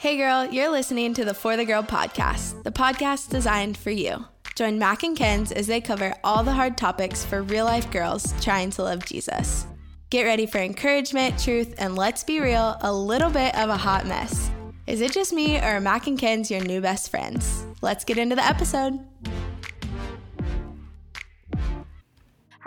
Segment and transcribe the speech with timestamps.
[0.00, 4.24] Hey girl, you're listening to the For the Girl podcast, the podcast designed for you.
[4.54, 8.32] Join Mac and Kenz as they cover all the hard topics for real life girls
[8.40, 9.66] trying to love Jesus.
[10.08, 14.06] Get ready for encouragement, truth, and let's be real, a little bit of a hot
[14.06, 14.50] mess.
[14.86, 17.66] Is it just me or are Mac and Kenz your new best friends?
[17.82, 18.98] Let's get into the episode.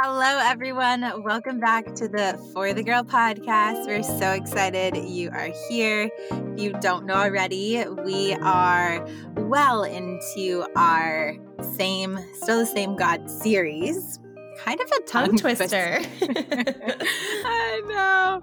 [0.06, 1.24] Hello, everyone.
[1.24, 3.86] Welcome back to the For the Girl podcast.
[3.86, 6.10] We're so excited you are here.
[6.30, 11.38] If you don't know already, we are well into our
[11.78, 14.20] same, still the same God series.
[14.58, 16.02] Kind of a tongue, twister.
[16.22, 18.42] I know.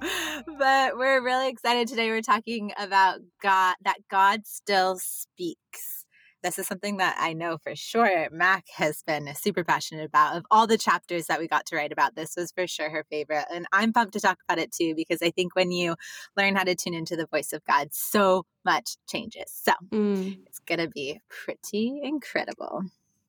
[0.58, 2.08] But we're really excited today.
[2.08, 5.89] We're talking about God, that God still speaks
[6.42, 10.36] this is something that I know for sure Mac has been super passionate about.
[10.36, 13.04] Of all the chapters that we got to write about, this was for sure her
[13.10, 13.46] favorite.
[13.52, 15.96] And I'm pumped to talk about it too, because I think when you
[16.36, 19.50] learn how to tune into the voice of God, so much changes.
[19.52, 20.38] So mm.
[20.46, 22.84] it's going to be pretty incredible.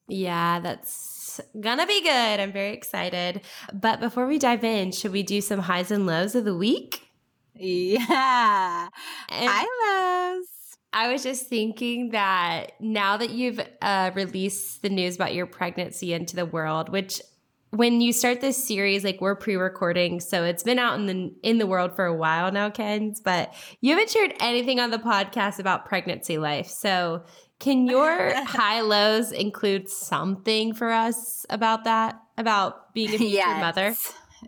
[0.07, 2.09] Yeah, that's gonna be good.
[2.11, 3.41] I'm very excited.
[3.71, 7.07] But before we dive in, should we do some highs and lows of the week?
[7.55, 8.89] Yeah.
[9.29, 10.47] And Hi, lows.
[10.93, 16.13] I was just thinking that now that you've uh, released the news about your pregnancy
[16.13, 17.21] into the world, which
[17.69, 21.57] when you start this series, like we're pre-recording, so it's been out in the in
[21.57, 23.21] the world for a while now, Kenz.
[23.23, 26.67] But you haven't shared anything on the podcast about pregnancy life.
[26.67, 27.23] So
[27.59, 32.21] can your high lows include something for us about that?
[32.37, 33.61] About being a future yes.
[33.61, 33.95] mother?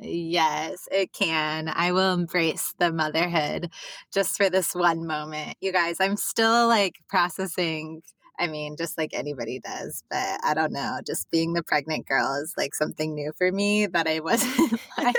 [0.01, 1.69] Yes, it can.
[1.69, 3.69] I will embrace the motherhood
[4.13, 5.55] just for this one moment.
[5.61, 8.01] You guys, I'm still like processing.
[8.39, 10.99] I mean, just like anybody does, but I don't know.
[11.05, 15.15] Just being the pregnant girl is like something new for me that I wasn't like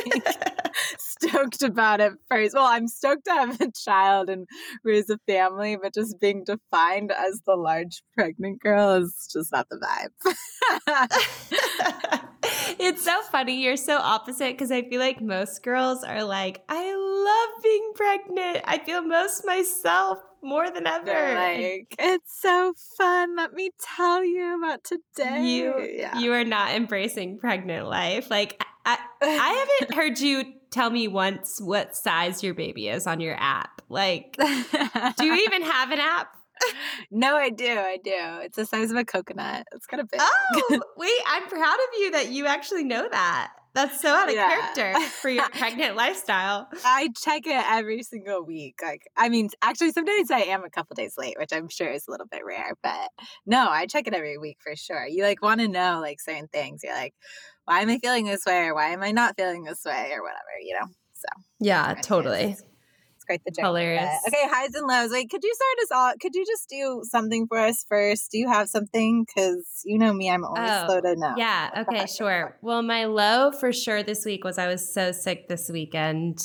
[0.99, 2.55] stoked about at first.
[2.55, 4.47] Well, I'm stoked to have a child and
[4.83, 9.69] raise a family, but just being defined as the large pregnant girl is just not
[9.69, 10.35] the vibe.
[12.79, 13.63] it's so funny.
[13.63, 16.95] You're so opposite because I feel like most girls are like, I
[17.25, 18.61] love being pregnant.
[18.65, 21.07] I feel most myself more than ever.
[21.07, 23.37] They're like, it's so fun.
[23.37, 25.43] Let me tell you about today.
[25.43, 26.19] You, yeah.
[26.19, 28.31] you are not embracing pregnant life.
[28.31, 33.21] Like, I, I haven't heard you tell me once what size your baby is on
[33.21, 33.83] your app.
[33.89, 36.29] Like, do you even have an app?
[37.11, 37.67] no, I do.
[37.67, 38.13] I do.
[38.43, 39.67] It's the size of a coconut.
[39.73, 40.21] It's kind of big.
[40.23, 41.21] Oh, wait.
[41.27, 43.53] I'm proud of you that you actually know that.
[43.75, 44.73] That's so out of yeah.
[44.75, 46.69] character for your pregnant lifestyle.
[46.85, 48.77] I check it every single week.
[48.83, 52.07] Like, I mean, actually, sometimes I am a couple days late, which I'm sure is
[52.07, 52.75] a little bit rare.
[52.83, 53.11] But
[53.47, 55.07] no, I check it every week for sure.
[55.07, 56.83] You like want to know like certain things.
[56.85, 57.15] You're like,
[57.65, 60.23] why am I feeling this way, or why am I not feeling this way, or
[60.23, 60.61] whatever.
[60.63, 60.87] You know.
[61.15, 61.29] So
[61.61, 62.57] yeah, totally
[63.27, 63.69] quite the journey.
[63.69, 64.21] Hilarious.
[64.29, 65.11] Okay, highs and lows.
[65.11, 66.19] Like, could you start us off?
[66.21, 68.31] Could you just do something for us first?
[68.31, 69.25] Do you have something?
[69.25, 71.35] Because you know me, I'm always oh, slow to know.
[71.37, 71.85] Yeah.
[71.89, 72.07] Okay.
[72.07, 72.57] Sure.
[72.63, 76.39] Well, my low for sure this week was I was so sick this weekend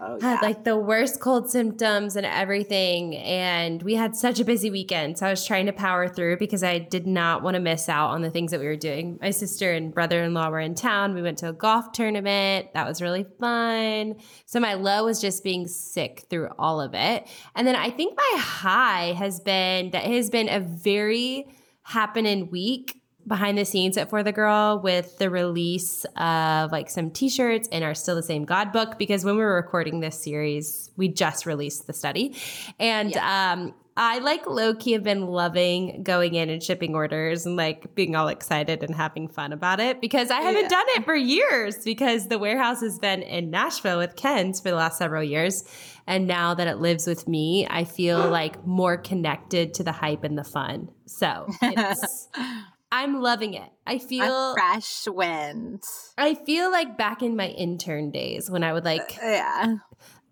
[0.00, 0.30] oh, yeah.
[0.30, 3.16] had like the worst cold symptoms and everything.
[3.16, 5.18] And we had such a busy weekend.
[5.18, 8.10] So I was trying to power through because I did not want to miss out
[8.10, 9.18] on the things that we were doing.
[9.20, 11.14] My sister and brother in law were in town.
[11.14, 12.72] We went to a golf tournament.
[12.74, 14.16] That was really fun.
[14.44, 17.26] So my low was just being sick through all of it.
[17.54, 21.46] And then I think my high has been that has been a very
[21.82, 27.10] happening week behind the scenes at For the Girl with the release of like some
[27.10, 30.90] t-shirts and our Still the Same God book because when we were recording this series,
[30.96, 32.36] we just released the study.
[32.78, 33.52] And yeah.
[33.52, 37.94] um I like low key have been loving going in and shipping orders and like
[37.94, 40.68] being all excited and having fun about it because I haven't yeah.
[40.68, 44.76] done it for years because the warehouse has been in Nashville with Kenz for the
[44.76, 45.64] last several years.
[46.06, 50.24] And now that it lives with me, I feel like more connected to the hype
[50.24, 50.90] and the fun.
[51.06, 52.28] So it's
[52.96, 53.68] I'm loving it.
[53.86, 55.82] I feel a fresh wind.
[56.16, 59.74] I feel like back in my intern days when I would like uh, yeah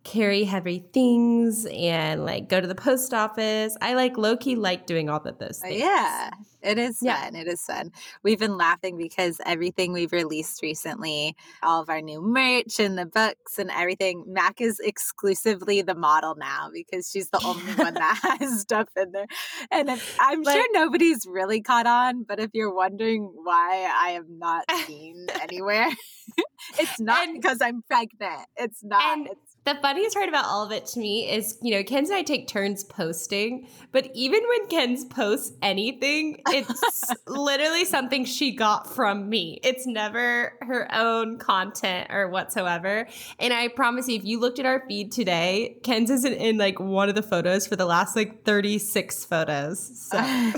[0.05, 3.77] carry heavy things and like go to the post office.
[3.81, 5.81] I like low key like doing all of those uh, things.
[5.81, 6.31] Yeah,
[6.63, 7.25] it is yeah.
[7.25, 7.37] fun.
[7.37, 7.91] It is fun.
[8.23, 13.07] We've been laughing because everything we've released recently, all of our new merch and the
[13.07, 18.39] books and everything, Mac is exclusively the model now because she's the only one that
[18.41, 19.27] has stuff in there.
[19.71, 24.11] And if, I'm like, sure nobody's really caught on, but if you're wondering why I
[24.11, 25.89] am not seen anywhere,
[26.79, 28.47] it's not and, because I'm pregnant.
[28.57, 29.19] It's not.
[29.19, 32.09] And, it's The funniest part about all of it to me is, you know, Kenz
[32.09, 38.55] and I take turns posting, but even when Kenz posts anything, it's literally something she
[38.55, 39.61] got from me.
[39.63, 43.09] It's never her own content or whatsoever.
[43.39, 46.79] And I promise you, if you looked at our feed today, Kenz isn't in like
[46.79, 49.81] one of the photos for the last like 36 photos.
[49.99, 50.19] So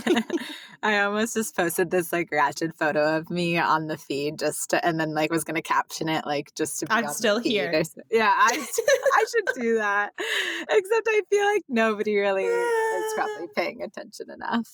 [0.82, 4.84] I almost just posted this like ratchet photo of me on the feed just to,
[4.84, 7.82] and then like was gonna caption it like just to be I'm still here.
[8.10, 8.66] Yeah, I
[9.14, 10.12] I should do that.
[10.18, 14.68] Except I feel like nobody really is probably paying attention enough.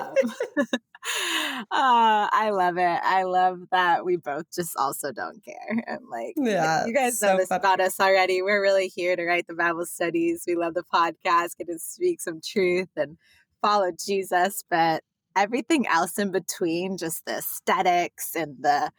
[0.00, 0.14] Um,
[1.70, 3.00] uh, I love it.
[3.02, 5.84] I love that we both just also don't care.
[5.86, 7.58] And like, yeah, you guys know this funny.
[7.58, 8.42] about us already.
[8.42, 10.44] We're really here to write the Bible studies.
[10.46, 13.16] We love the podcast, get to speak some truth and
[13.62, 14.62] follow Jesus.
[14.68, 15.02] But
[15.38, 18.90] everything else in between, just the aesthetics and the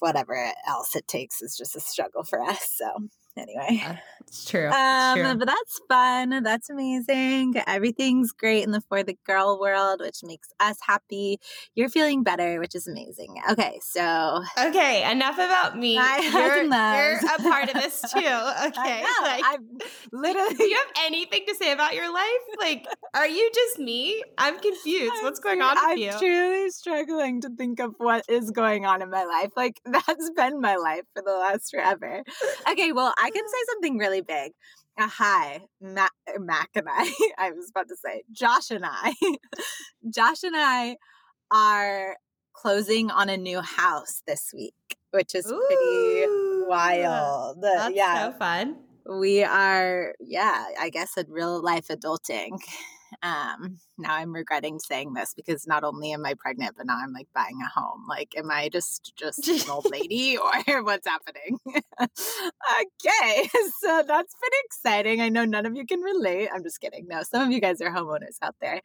[0.00, 2.76] whatever else it takes, is just a struggle for us.
[2.76, 3.66] So anyway.
[3.70, 4.68] Yeah, it's true.
[4.68, 5.34] Um, true.
[5.34, 6.42] But that's fun.
[6.42, 7.54] That's amazing.
[7.66, 11.38] Everything's great in the For the Girl world, which makes us happy.
[11.74, 13.36] You're feeling better, which is amazing.
[13.50, 14.42] Okay, so.
[14.58, 15.96] Okay, enough about me.
[15.98, 18.20] I you're, you're a part of this too.
[18.66, 19.04] Okay.
[19.22, 19.78] Like, I'm
[20.12, 20.54] literally.
[20.54, 22.24] Do you have anything to say about your life?
[22.58, 24.22] Like, are you just me?
[24.38, 25.12] I'm confused.
[25.16, 26.10] I'm What's going on with I'm you?
[26.10, 29.50] I'm truly struggling to think of what is going on in my life.
[29.56, 32.22] Like, that's been my life for the last forever.
[32.70, 34.52] Okay, well, I can say something really big.
[34.98, 37.12] Uh, hi, Mac, Mac and I.
[37.38, 39.12] I was about to say Josh and I.
[40.14, 40.96] Josh and I
[41.50, 42.16] are
[42.54, 44.74] closing on a new house this week,
[45.10, 47.60] which is Ooh, pretty wild.
[47.60, 48.76] That's yeah, so fun.
[49.08, 52.58] We are, yeah, I guess a real life adulting.
[53.26, 57.12] Um, now I'm regretting saying this because not only am I pregnant, but now I'm
[57.12, 58.04] like buying a home.
[58.08, 60.38] Like, am I just just an old lady
[60.68, 61.58] or what's happening?
[62.00, 63.48] okay,
[63.80, 65.20] so that's pretty exciting.
[65.20, 66.50] I know none of you can relate.
[66.54, 67.08] I'm just kidding.
[67.08, 68.80] No, some of you guys are homeowners out there.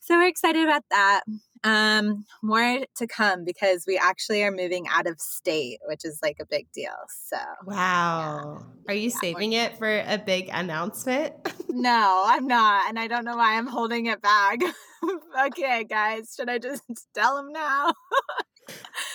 [0.00, 1.22] So we're excited about that.
[1.64, 6.38] Um, more to come because we actually are moving out of state, which is like
[6.40, 6.90] a big deal.
[7.08, 8.92] So wow, yeah.
[8.92, 11.34] are you yeah, saving it for a big announcement?
[11.68, 14.60] no, I'm not, and I don't know why I'm holding it back.
[15.46, 16.82] okay, guys, should I just
[17.14, 17.92] tell them now?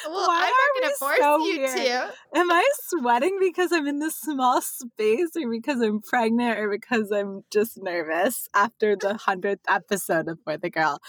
[0.06, 1.78] Well, Why I'm not going to force so you weird?
[1.78, 2.40] to.
[2.40, 7.12] Am I sweating because I'm in this small space or because I'm pregnant or because
[7.12, 11.00] I'm just nervous after the 100th episode of For the Girl?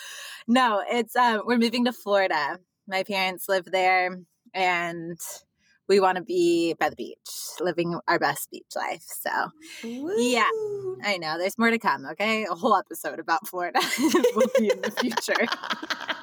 [0.47, 2.59] No, it's um we're moving to Florida.
[2.87, 4.19] My parents live there
[4.55, 5.19] and
[5.89, 7.17] we want to be by the beach,
[7.61, 9.03] living our best beach life.
[9.05, 9.31] So,
[9.85, 10.15] Woo.
[10.19, 10.49] yeah,
[11.03, 12.05] I know there's more to come.
[12.13, 13.81] Okay, a whole episode about Florida
[14.35, 15.47] will be in the future.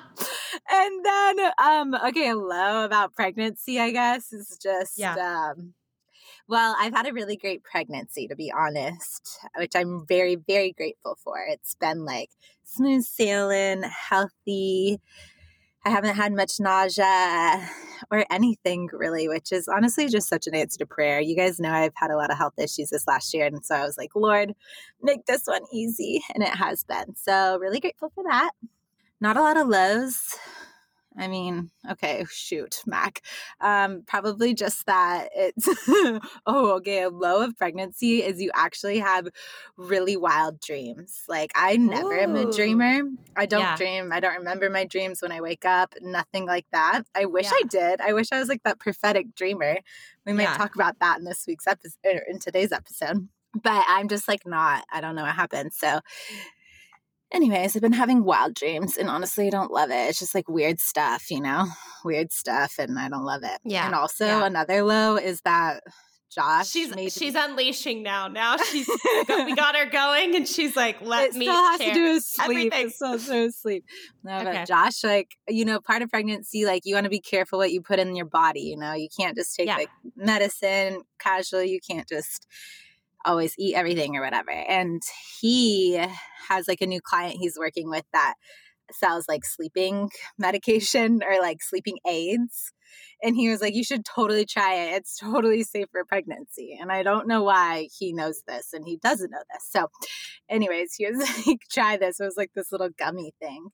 [0.70, 5.16] and then um okay low about pregnancy i guess is just yeah.
[5.16, 5.74] um
[6.48, 11.18] well i've had a really great pregnancy to be honest which i'm very very grateful
[11.24, 11.38] for.
[11.48, 12.30] It's been like
[12.64, 15.00] smooth sailing healthy.
[15.86, 17.70] I haven't had much nausea
[18.12, 21.20] or anything really which is honestly just such an answer to prayer.
[21.20, 23.76] You guys know i've had a lot of health issues this last year and so
[23.76, 24.54] i was like lord
[25.02, 27.16] make this one easy and it has been.
[27.16, 28.52] So really grateful for that
[29.26, 30.36] not a lot of lows.
[31.18, 33.22] I mean, okay, shoot, Mac.
[33.60, 35.68] Um, probably just that it's
[36.46, 37.02] oh, okay.
[37.02, 39.30] A low of pregnancy is you actually have
[39.78, 41.24] really wild dreams.
[41.28, 42.20] Like I never Ooh.
[42.20, 43.02] am a dreamer.
[43.36, 43.76] I don't yeah.
[43.76, 44.12] dream.
[44.12, 45.96] I don't remember my dreams when I wake up.
[46.04, 47.02] Nothing like that.
[47.16, 47.52] I wish yeah.
[47.56, 48.02] I did.
[48.02, 49.78] I wish I was like that prophetic dreamer.
[50.24, 50.58] We might yeah.
[50.58, 53.28] talk about that in this week's episode, or in today's episode.
[53.56, 54.84] But I'm just like not.
[54.92, 55.74] I don't know what happened.
[55.74, 56.02] So
[57.36, 60.10] anyways, I've been having wild dreams and honestly, I don't love it.
[60.10, 61.68] It's just like weird stuff, you know,
[62.04, 63.60] weird stuff, and I don't love it.
[63.64, 63.86] Yeah.
[63.86, 64.46] And also, yeah.
[64.46, 65.84] another low is that
[66.36, 66.70] Josh.
[66.70, 68.28] She's she's unleashing now.
[68.28, 68.88] Now she's
[69.30, 72.24] we got her going, and she's like, "Let it me." Still has to do with
[72.24, 72.50] sleep.
[72.50, 72.88] Everything.
[72.88, 73.86] It still has do with sleep.
[74.24, 74.44] No, okay.
[74.44, 77.72] but Josh, like you know, part of pregnancy, like you want to be careful what
[77.72, 78.62] you put in your body.
[78.62, 79.78] You know, you can't just take yeah.
[79.78, 81.70] like medicine casually.
[81.70, 82.48] You can't just
[83.26, 84.52] always eat everything or whatever.
[84.52, 85.02] And
[85.40, 85.96] he
[86.50, 88.36] has like a new client he's working with that
[88.92, 92.72] sells like sleeping medication or like sleeping aids.
[93.24, 94.98] And he was like, You should totally try it.
[94.98, 96.78] It's totally safe for pregnancy.
[96.80, 99.68] And I don't know why he knows this and he doesn't know this.
[99.70, 99.88] So,
[100.50, 101.18] anyways, he was
[101.48, 102.20] like, Try this.
[102.20, 103.70] It was like this little gummy thing.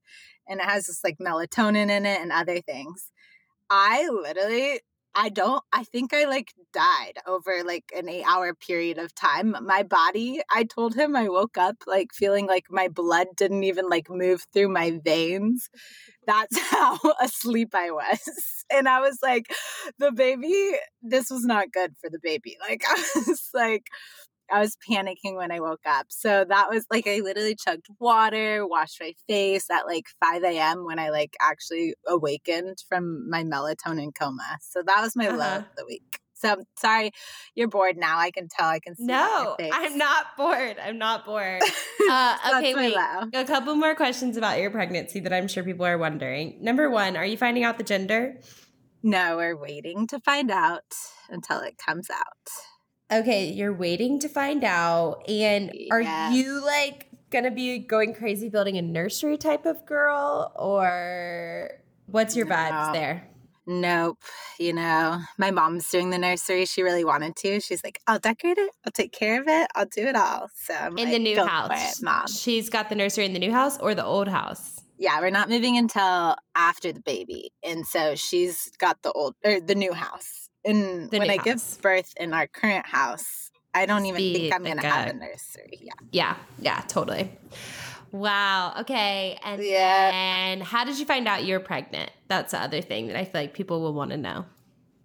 [0.47, 3.11] And it has this like melatonin in it and other things.
[3.69, 4.81] I literally
[5.13, 9.55] I don't, I think I like died over like an eight hour period of time.
[9.61, 13.89] My body, I told him I woke up like feeling like my blood didn't even
[13.89, 15.69] like move through my veins
[16.27, 18.19] That's how asleep I was.
[18.71, 19.47] And I was like,
[19.99, 22.57] the baby, this was not good for the baby.
[22.69, 23.83] Like, I was like,
[24.51, 26.07] I was panicking when I woke up.
[26.09, 30.85] So that was like I literally chugged water, washed my face at like 5 a.m.
[30.85, 34.57] when I like actually awakened from my melatonin coma.
[34.61, 35.37] So that was my uh-huh.
[35.37, 36.19] low of the week.
[36.41, 37.11] So sorry,
[37.53, 38.17] you're bored now.
[38.17, 38.67] I can tell.
[38.67, 39.05] I can see.
[39.05, 40.77] No, I'm not bored.
[40.83, 41.61] I'm not bored.
[42.09, 42.95] Uh, okay, wait.
[42.95, 43.29] Low.
[43.33, 46.57] A couple more questions about your pregnancy that I'm sure people are wondering.
[46.59, 48.39] Number one, are you finding out the gender?
[49.03, 50.83] No, we're waiting to find out
[51.29, 52.70] until it comes out.
[53.11, 55.27] Okay, you're waiting to find out.
[55.27, 56.31] And are yeah.
[56.31, 61.71] you like gonna be going crazy building a nursery type of girl or
[62.05, 62.55] what's your no.
[62.55, 63.27] vibes there?
[63.67, 64.17] Nope.
[64.59, 66.65] You know, my mom's doing the nursery.
[66.65, 67.59] She really wanted to.
[67.59, 68.71] She's like, I'll decorate it.
[68.85, 69.67] I'll take care of it.
[69.75, 70.49] I'll do it all.
[70.55, 72.27] So I'm in like, the new house, it, mom.
[72.27, 74.81] She's got the nursery in the new house or the old house.
[74.97, 79.59] Yeah, we're not moving until after the baby, and so she's got the old or
[79.59, 80.40] the new house.
[80.63, 81.45] And the when I house.
[81.45, 85.09] give birth in our current house, I don't even Be think I'm going to have
[85.09, 85.79] a nursery.
[85.81, 85.93] Yeah.
[86.11, 86.35] Yeah.
[86.59, 86.81] Yeah.
[86.87, 87.31] Totally.
[88.11, 88.73] Wow.
[88.81, 89.39] Okay.
[89.43, 90.11] And yeah.
[90.13, 92.11] And how did you find out you're pregnant?
[92.27, 94.45] That's the other thing that I feel like people will want to know.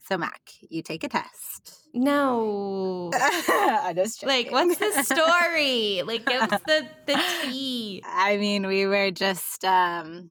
[0.09, 1.83] So, Mac, you take a test.
[1.95, 3.11] No.
[3.15, 6.03] I just like what's the story?
[6.03, 8.03] like give us the the tea.
[8.07, 10.31] I mean, we were just um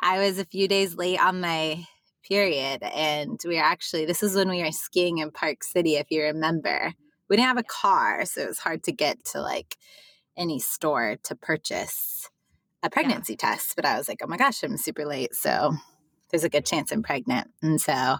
[0.00, 1.86] I was a few days late on my
[2.28, 6.10] period and we were actually this is when we were skiing in Park City if
[6.10, 6.92] you remember.
[7.28, 9.76] We didn't have a car, so it was hard to get to like
[10.36, 12.28] any store to purchase
[12.82, 13.50] a pregnancy yeah.
[13.50, 13.74] test.
[13.74, 15.34] But I was like, oh my gosh, I'm super late.
[15.34, 15.72] So
[16.30, 17.50] there's a good chance I'm pregnant.
[17.62, 18.18] And so,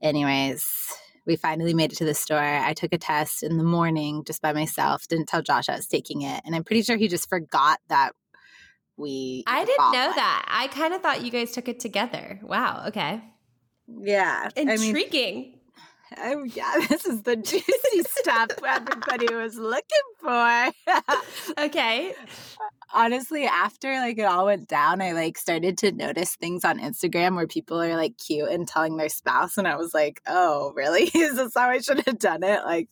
[0.00, 0.94] anyways,
[1.26, 2.38] we finally made it to the store.
[2.38, 5.86] I took a test in the morning just by myself, didn't tell Josh I was
[5.86, 6.42] taking it.
[6.44, 8.12] And I'm pretty sure he just forgot that
[8.96, 9.44] we.
[9.46, 10.46] I didn't know that.
[10.48, 12.40] I kind of thought you guys took it together.
[12.42, 12.84] Wow.
[12.88, 13.22] Okay.
[13.88, 14.48] Yeah.
[14.56, 15.36] Intriguing.
[15.36, 15.58] I mean,
[16.16, 19.82] Oh yeah, this is the juicy stuff everybody was looking
[20.20, 20.70] for.
[21.58, 22.14] okay.
[22.94, 27.36] Honestly, after like it all went down, I like started to notice things on Instagram
[27.36, 31.10] where people are like cute and telling their spouse, and I was like, "Oh, really?
[31.14, 32.88] Is this how I should have done it?" Like,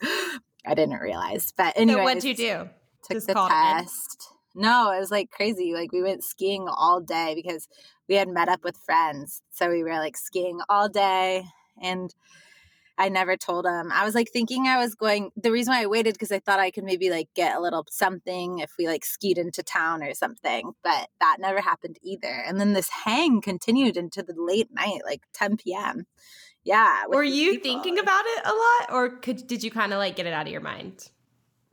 [0.66, 1.52] I didn't realize.
[1.56, 2.68] But anyway, so what'd you do?
[3.04, 4.28] Took Just the test.
[4.54, 5.72] No, it was like crazy.
[5.74, 7.66] Like we went skiing all day because
[8.08, 11.44] we had met up with friends, so we were like skiing all day
[11.80, 12.14] and
[12.98, 13.92] I never told him.
[13.92, 15.30] I was like thinking I was going.
[15.36, 17.84] The reason why I waited because I thought I could maybe like get a little
[17.90, 22.42] something if we like skied into town or something, but that never happened either.
[22.46, 26.06] And then this hang continued into the late night, like 10 p.m.
[26.64, 27.02] Yeah.
[27.08, 27.70] Were you people.
[27.70, 30.46] thinking about it a lot, or could did you kind of like get it out
[30.46, 31.10] of your mind?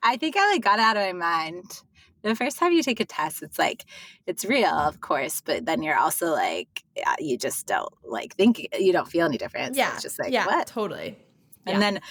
[0.02, 1.82] I think I like got out of my mind.
[2.24, 3.86] The first time you take a test, it's like
[4.26, 8.68] it's real, of course, but then you're also like, yeah, you just don't like think
[8.72, 9.78] eh, you don't feel any difference.
[9.78, 11.18] Yeah, it's just like yeah, what totally.
[11.66, 12.02] And then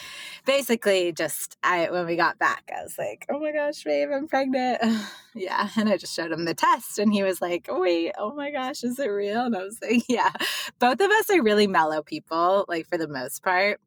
[0.47, 4.29] basically just I when we got back, I was like, Oh my gosh, babe, I'm
[4.29, 4.83] pregnant.
[5.35, 5.69] yeah.
[5.77, 8.83] And I just showed him the test and he was like, Wait, oh my gosh,
[8.83, 9.43] is it real?
[9.43, 10.31] And I was like, Yeah.
[10.79, 13.81] Both of us are really mellow people, like for the most part,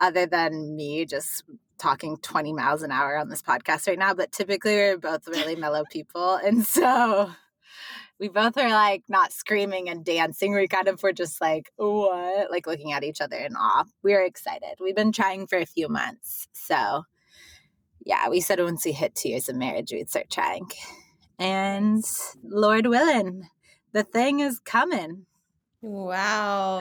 [0.00, 1.44] other than me just
[1.78, 4.14] talking 20 miles an hour on this podcast right now.
[4.14, 6.34] But typically we're both really mellow people.
[6.36, 7.30] And so
[8.18, 10.54] we both are like not screaming and dancing.
[10.54, 12.50] We kind of were just like, what?
[12.50, 13.84] Like looking at each other in awe.
[14.02, 14.76] We were excited.
[14.80, 16.48] We've been trying for a few months.
[16.52, 17.04] So
[18.04, 20.70] yeah, we said once we hit two years of marriage, we'd start trying.
[21.38, 22.04] And
[22.42, 23.48] Lord willing,
[23.92, 25.26] the thing is coming.
[25.82, 26.80] Wow.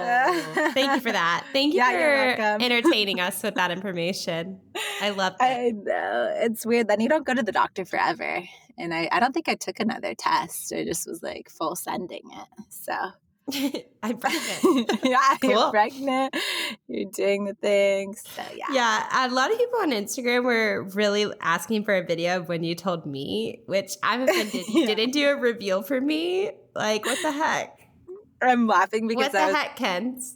[0.74, 1.46] Thank you for that.
[1.54, 4.60] Thank you yeah, for entertaining us with that information.
[5.02, 5.44] I love it.
[5.44, 6.34] I know.
[6.38, 6.88] It's weird.
[6.88, 8.44] Then you don't go to the doctor forever
[8.78, 10.74] and I, I don't think I took another test.
[10.74, 12.66] I just was like full sending it.
[12.70, 12.94] So
[14.04, 15.00] I'm pregnant.
[15.04, 15.52] yeah, cool.
[15.52, 16.36] you're pregnant.
[16.88, 18.24] You're doing the things.
[18.36, 18.66] So yeah.
[18.72, 19.28] Yeah.
[19.28, 22.76] A lot of people on Instagram were really asking for a video of when you
[22.76, 24.68] told me, which I'm offended.
[24.68, 26.52] You didn't do a reveal for me.
[26.76, 27.75] Like, what the heck?
[28.42, 30.34] I'm laughing because what the was, heck, Kenz?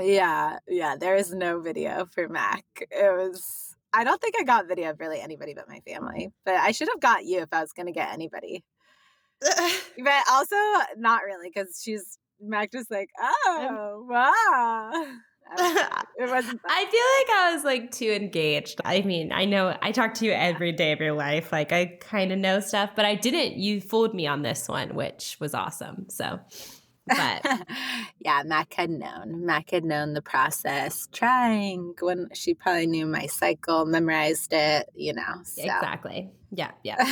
[0.00, 0.96] Yeah, yeah.
[0.98, 2.64] There is no video for Mac.
[2.90, 6.30] It was I don't think I got video of really anybody but my family.
[6.44, 8.64] But I should have got you if I was going to get anybody.
[9.40, 10.56] but also
[10.96, 14.90] not really because she's Mac just like, oh wow.
[16.18, 16.60] it wasn't.
[16.66, 18.80] I feel like I was like too engaged.
[18.84, 21.52] I mean, I know I talk to you every day of your life.
[21.52, 23.58] Like I kind of know stuff, but I didn't.
[23.58, 26.06] You fooled me on this one, which was awesome.
[26.08, 26.40] So
[27.06, 27.44] but
[28.18, 29.44] yeah, Mac had known.
[29.44, 35.12] Mac had known the process, trying when she probably knew my cycle, memorized it, you
[35.12, 35.42] know.
[35.44, 35.62] So.
[35.62, 36.30] Exactly.
[36.50, 37.04] Yeah, yeah.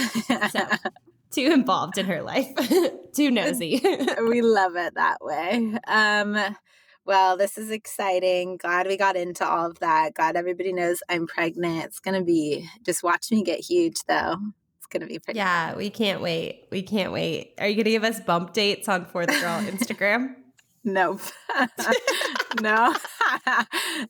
[0.49, 0.61] so
[1.31, 2.49] too involved in her life,
[3.15, 3.81] too nosy.
[4.29, 5.75] we love it that way.
[5.87, 6.57] Um,
[7.05, 8.59] well, this is exciting.
[8.59, 10.15] Glad we got into all of that.
[10.15, 11.85] Glad everybody knows I'm pregnant.
[11.87, 14.37] It's going to be just watch me get huge, though.
[14.93, 15.39] Going to be pretty.
[15.39, 15.79] Yeah, fun.
[15.79, 16.67] we can't wait.
[16.71, 17.55] We can't wait.
[17.59, 20.35] Are you going to give us bump dates on For the Girl Instagram?
[20.85, 21.21] Nope.
[22.61, 22.95] no.
[23.47, 23.67] that,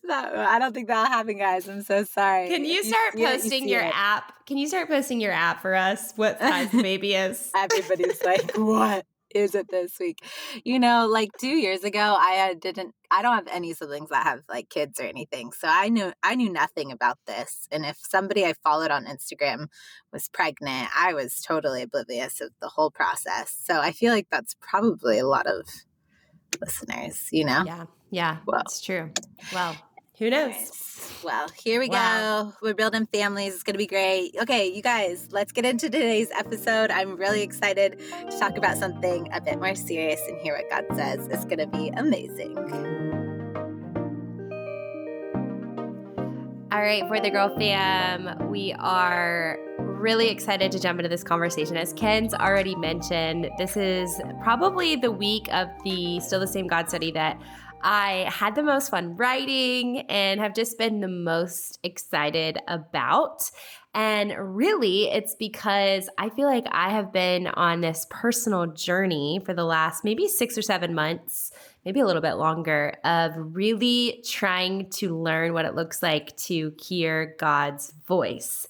[0.09, 1.69] I don't think that'll happen, guys.
[1.69, 2.49] I'm so sorry.
[2.49, 3.93] Can you start you, posting you your it.
[3.95, 4.47] app?
[4.47, 6.12] Can you start posting your app for us?
[6.17, 7.51] What size baby is?
[7.55, 10.19] Everybody's like, what is it this week?
[10.65, 12.95] You know, like two years ago, I uh, didn't.
[13.11, 16.35] I don't have any siblings that have like kids or anything, so I knew I
[16.35, 17.69] knew nothing about this.
[17.71, 19.67] And if somebody I followed on Instagram
[20.12, 23.55] was pregnant, I was totally oblivious of the whole process.
[23.65, 25.67] So I feel like that's probably a lot of
[26.61, 27.65] listeners, you know?
[27.67, 27.85] Yeah.
[28.11, 28.37] Yeah.
[28.47, 29.11] Well, that's true.
[29.53, 29.77] Well,
[30.23, 31.19] who knows?
[31.25, 32.45] Well, here we wow.
[32.45, 32.52] go.
[32.62, 33.55] We're building families.
[33.55, 34.37] It's going to be great.
[34.41, 36.93] Okay, you guys, let's get into today's episode.
[36.93, 37.99] I'm really excited
[38.31, 41.26] to talk about something a bit more serious and hear what God says.
[41.26, 42.57] It's going to be amazing.
[46.71, 51.76] All right, for the girl fam, we are really excited to jump into this conversation.
[51.76, 56.88] As Kenz already mentioned, this is probably the week of the Still the Same God
[56.88, 57.41] study that
[57.83, 63.51] I had the most fun writing and have just been the most excited about.
[63.95, 69.53] And really, it's because I feel like I have been on this personal journey for
[69.53, 71.53] the last maybe six or seven months,
[71.85, 76.73] maybe a little bit longer, of really trying to learn what it looks like to
[76.81, 78.67] hear God's voice.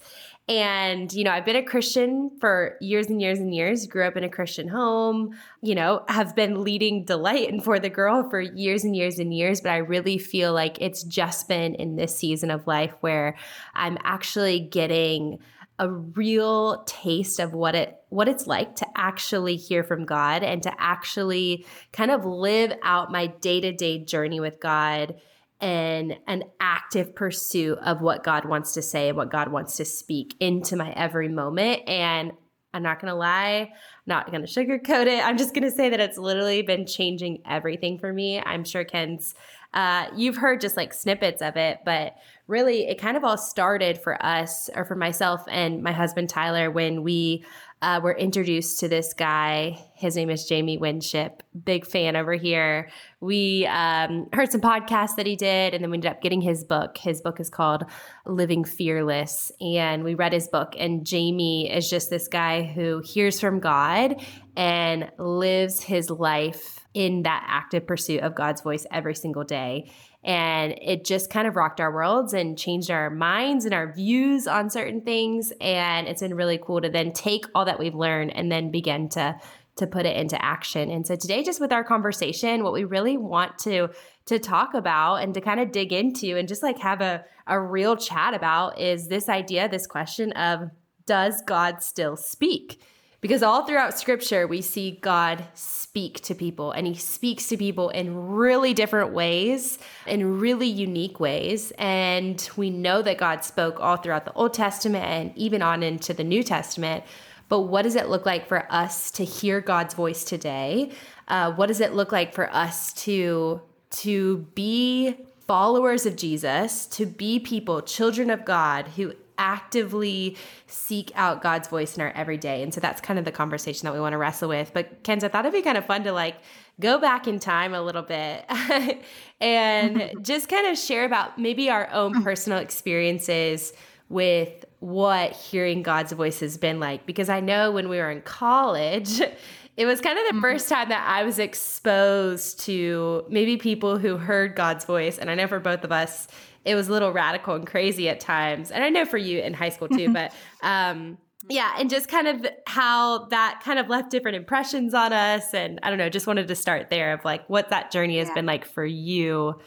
[0.53, 4.19] And, you know, I've been a Christian for years and years and years, grew up
[4.19, 8.39] in a Christian home, you know, have been leading Delight and For the Girl for
[8.39, 9.63] years and years and years.
[9.63, 13.35] But I really feel like it's just been in this season of life where
[13.73, 15.39] I'm actually getting
[15.79, 20.63] a real taste of what it what it's like to actually hear from God and
[20.65, 25.15] to actually kind of live out my day-to-day journey with God
[25.63, 29.85] and an active pursuit of what God wants to say and what God wants to
[29.85, 31.89] speak into my every moment.
[31.89, 32.33] And
[32.75, 33.71] I'm not gonna lie, I'm
[34.07, 35.25] not gonna sugarcoat it.
[35.25, 38.41] I'm just gonna say that it's literally been changing everything for me.
[38.41, 39.35] I'm sure Kenz,
[39.73, 42.17] uh, you've heard just like snippets of it, but
[42.49, 46.71] really it kind of all started for us or for myself and my husband Tyler
[46.71, 47.45] when we
[47.83, 49.77] uh, we're introduced to this guy.
[49.97, 51.43] His name is Jamie Winship.
[51.65, 52.89] Big fan over here.
[53.21, 56.63] We um, heard some podcasts that he did, and then we ended up getting his
[56.63, 56.97] book.
[56.97, 57.85] His book is called
[58.25, 59.51] Living Fearless.
[59.61, 64.25] And we read his book, and Jamie is just this guy who hears from God
[64.57, 69.91] and lives his life in that active pursuit of God's voice every single day.
[70.25, 74.47] And it just kind of rocked our worlds and changed our minds and our views
[74.47, 75.53] on certain things.
[75.61, 79.09] And it's been really cool to then take all that we've learned and then begin
[79.11, 79.39] to
[79.75, 80.91] to put it into action.
[80.91, 83.89] And so today just with our conversation, what we really want to
[84.27, 87.61] to talk about and to kind of dig into and just like have a a
[87.61, 90.71] real chat about is this idea, this question of
[91.07, 92.81] does God still speak?
[93.23, 97.89] Because all throughout scripture, we see God speak to people, and he speaks to people
[97.91, 101.73] in really different ways, in really unique ways.
[101.79, 106.13] And we know that God spoke all throughout the Old Testament and even on into
[106.13, 107.05] the New Testament.
[107.49, 110.91] But what does it look like for us to hear God's voice today?
[111.29, 115.15] Uh, what does it look like for us to to be
[115.47, 121.97] followers of Jesus, to be people, children of God, who actively seek out God's voice
[121.97, 122.63] in our everyday.
[122.63, 124.73] And so that's kind of the conversation that we want to wrestle with.
[124.73, 126.37] But Kenz, I thought it'd be kind of fun to like
[126.81, 128.45] go back in time a little bit
[129.41, 133.73] and just kind of share about maybe our own personal experiences
[134.09, 137.07] with what hearing God's voice has been like.
[137.07, 139.21] Because I know when we were in college,
[139.77, 140.41] it was kind of the mm-hmm.
[140.41, 145.19] first time that I was exposed to maybe people who heard God's voice.
[145.19, 146.29] And I know for both of us,
[146.65, 148.71] it was a little radical and crazy at times.
[148.71, 152.29] And I know for you in high school too, but um, yeah, and just kind
[152.29, 155.55] of how that kind of left different impressions on us.
[155.55, 158.29] And I don't know, just wanted to start there of like what that journey has
[158.29, 158.35] yeah.
[158.35, 159.61] been like for you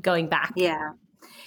[0.00, 0.52] going back.
[0.56, 0.92] Yeah.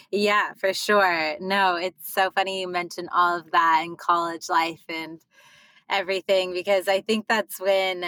[0.10, 1.36] Yeah, for sure.
[1.42, 5.20] No, it's so funny you mentioned all of that in college life and
[5.90, 8.06] everything because I think that's when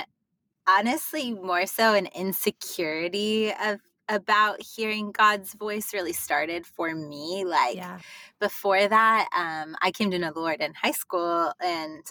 [0.66, 3.80] honestly more so an insecurity of
[4.10, 7.46] about hearing God's voice really started for me.
[7.46, 8.00] Like yeah.
[8.40, 12.04] before that, um, I came to know the Lord in high school and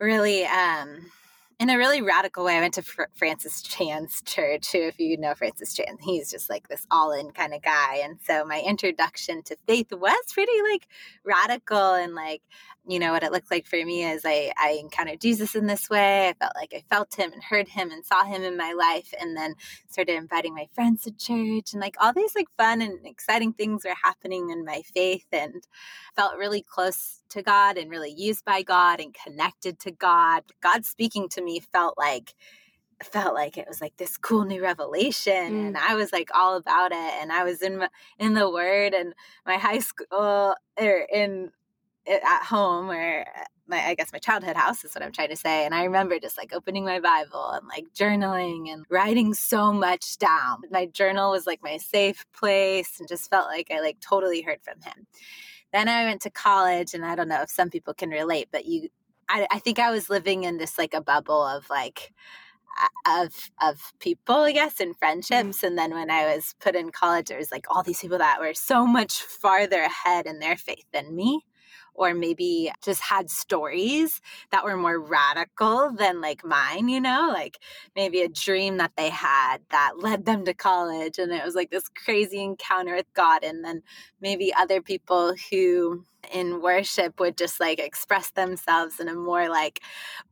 [0.00, 1.10] really um
[1.58, 2.56] in a really radical way.
[2.56, 6.48] I went to Fr- Francis Chan's church, who, if you know Francis Chan, he's just
[6.48, 8.00] like this all in kind of guy.
[8.04, 10.86] And so my introduction to faith was pretty like
[11.24, 12.42] radical and like,
[12.86, 15.90] you know, what it looked like for me is I, I encountered Jesus in this
[15.90, 16.28] way.
[16.28, 19.12] I felt like I felt him and heard him and saw him in my life.
[19.20, 19.54] And then
[19.88, 23.84] started inviting my friends to church and like all these like fun and exciting things
[23.84, 25.66] were happening in my faith and
[26.14, 30.42] felt really close to God and really used by God and connected to God.
[30.60, 32.34] God speaking to me felt like
[33.02, 35.66] felt like it was like this cool new revelation mm.
[35.68, 37.88] and I was like all about it and I was in my,
[38.18, 39.14] in the word and
[39.46, 41.52] my high school or in
[42.08, 43.24] at home or
[43.68, 45.64] my I guess my childhood house is what I'm trying to say.
[45.64, 50.16] And I remember just like opening my Bible and like journaling and writing so much
[50.18, 50.62] down.
[50.70, 54.60] My journal was like my safe place and just felt like I like totally heard
[54.62, 55.06] from him.
[55.72, 58.66] Then I went to college, and I don't know if some people can relate, but
[58.66, 58.88] you,
[59.28, 62.12] I, I think I was living in this like a bubble of like,
[63.06, 64.98] of of people, I guess, and mm-hmm.
[64.98, 65.62] friendships.
[65.62, 68.40] And then when I was put in college, there was like all these people that
[68.40, 71.44] were so much farther ahead in their faith than me
[71.98, 74.20] or maybe just had stories
[74.52, 77.58] that were more radical than like mine, you know, like
[77.96, 81.70] maybe a dream that they had that led them to college and it was like
[81.70, 83.42] this crazy encounter with God.
[83.42, 83.82] And then
[84.20, 89.80] maybe other people who in worship would just like express themselves in a more like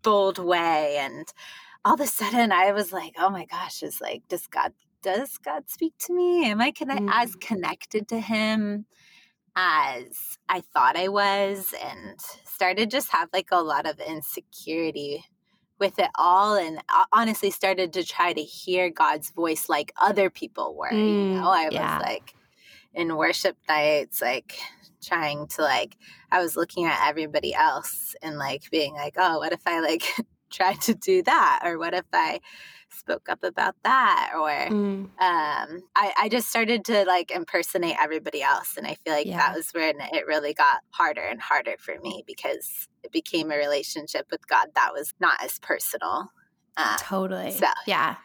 [0.03, 0.97] bold way.
[0.99, 1.27] And
[1.85, 5.39] all of a sudden I was like, oh my gosh, is like, does God does
[5.39, 6.51] God speak to me?
[6.51, 7.11] Am I connect- mm.
[7.13, 8.87] as connected to him
[9.57, 15.25] as I thought I was and started just have like a lot of insecurity
[15.79, 20.75] with it all and honestly started to try to hear God's voice like other people
[20.75, 20.93] were.
[20.93, 21.99] Mm, you know, I yeah.
[21.99, 22.35] was like
[22.95, 24.59] in worship nights, like
[25.03, 25.97] trying to like
[26.31, 30.03] I was looking at everybody else and like being like, oh, what if I like
[30.51, 31.63] tried to do that?
[31.65, 32.41] Or what if I
[32.91, 35.05] spoke up about that or mm.
[35.05, 39.37] um, I, I just started to like impersonate everybody else and i feel like yeah.
[39.37, 43.57] that was when it really got harder and harder for me because it became a
[43.57, 46.31] relationship with god that was not as personal
[46.77, 48.17] uh, totally so yeah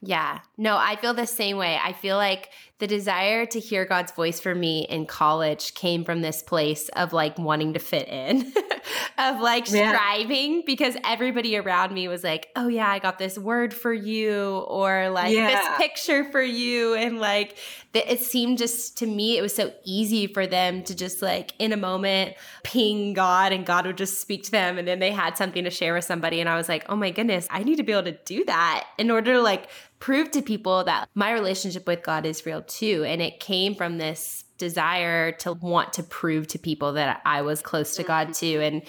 [0.00, 2.48] yeah no i feel the same way i feel like
[2.82, 7.12] the desire to hear God's voice for me in college came from this place of
[7.12, 8.52] like wanting to fit in,
[9.18, 9.92] of like yeah.
[9.92, 14.64] striving because everybody around me was like, oh, yeah, I got this word for you
[14.66, 15.46] or like yeah.
[15.46, 16.94] this picture for you.
[16.94, 17.56] And like,
[17.94, 21.72] it seemed just to me, it was so easy for them to just like in
[21.72, 24.76] a moment ping God and God would just speak to them.
[24.76, 26.40] And then they had something to share with somebody.
[26.40, 28.88] And I was like, oh my goodness, I need to be able to do that
[28.98, 29.68] in order to like
[30.02, 33.04] prove to people that my relationship with God is real too.
[33.06, 37.62] And it came from this desire to want to prove to people that I was
[37.62, 38.60] close to God too.
[38.60, 38.82] And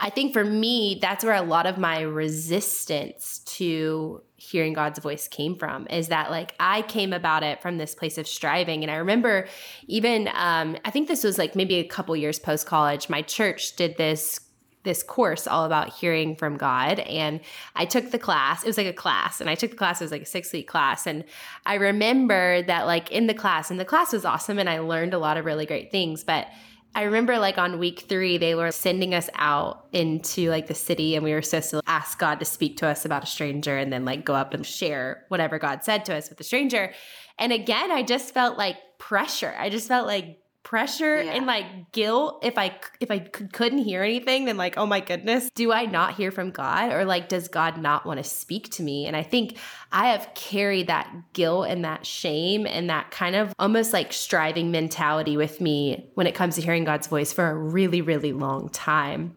[0.00, 5.28] I think for me, that's where a lot of my resistance to hearing God's voice
[5.28, 8.82] came from is that like I came about it from this place of striving.
[8.82, 9.46] And I remember
[9.86, 13.76] even, um, I think this was like maybe a couple years post college, my church
[13.76, 14.40] did this
[14.84, 17.00] this course all about hearing from God.
[17.00, 17.40] And
[17.74, 18.62] I took the class.
[18.62, 20.00] It was like a class, and I took the class.
[20.00, 21.06] It was like a six week class.
[21.06, 21.24] And
[21.66, 25.14] I remember that, like, in the class, and the class was awesome, and I learned
[25.14, 26.22] a lot of really great things.
[26.22, 26.46] But
[26.94, 31.16] I remember, like, on week three, they were sending us out into like the city,
[31.16, 33.92] and we were supposed to ask God to speak to us about a stranger and
[33.92, 36.92] then, like, go up and share whatever God said to us with the stranger.
[37.36, 39.54] And again, I just felt like pressure.
[39.58, 41.32] I just felt like pressure yeah.
[41.32, 45.50] and like guilt if i if i couldn't hear anything then like oh my goodness
[45.54, 48.82] do i not hear from god or like does god not want to speak to
[48.82, 49.58] me and i think
[49.92, 54.70] i have carried that guilt and that shame and that kind of almost like striving
[54.70, 58.70] mentality with me when it comes to hearing god's voice for a really really long
[58.70, 59.36] time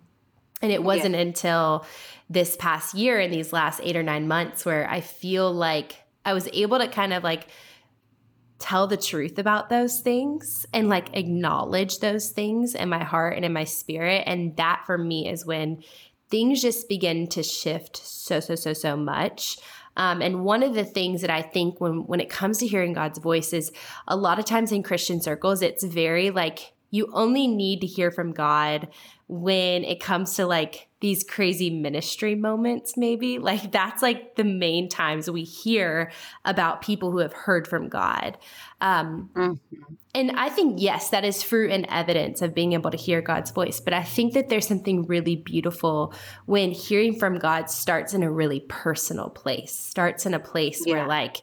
[0.62, 1.22] and it wasn't yeah.
[1.22, 1.86] until
[2.30, 6.34] this past year in these last 8 or 9 months where i feel like i
[6.34, 7.48] was able to kind of like
[8.60, 13.46] tell the truth about those things and like acknowledge those things in my heart and
[13.46, 14.24] in my spirit.
[14.26, 15.84] And that for me is when
[16.30, 19.58] things just begin to shift so, so, so, so much.
[19.96, 22.94] Um, and one of the things that I think when when it comes to hearing
[22.94, 23.72] God's voice is
[24.08, 28.12] a lot of times in Christian circles, it's very like you only need to hear
[28.12, 28.90] from God
[29.28, 33.40] when it comes to like these crazy ministry moments, maybe.
[33.48, 36.12] Like that's like the main times we hear
[36.44, 38.38] about people who have heard from God.
[38.82, 39.94] Um, mm-hmm.
[40.14, 43.52] And I think, yes, that is fruit and evidence of being able to hear God's
[43.52, 43.80] voice.
[43.80, 46.14] But I think that there's something really beautiful
[46.46, 50.96] when hearing from God starts in a really personal place, starts in a place yeah.
[50.96, 51.38] where like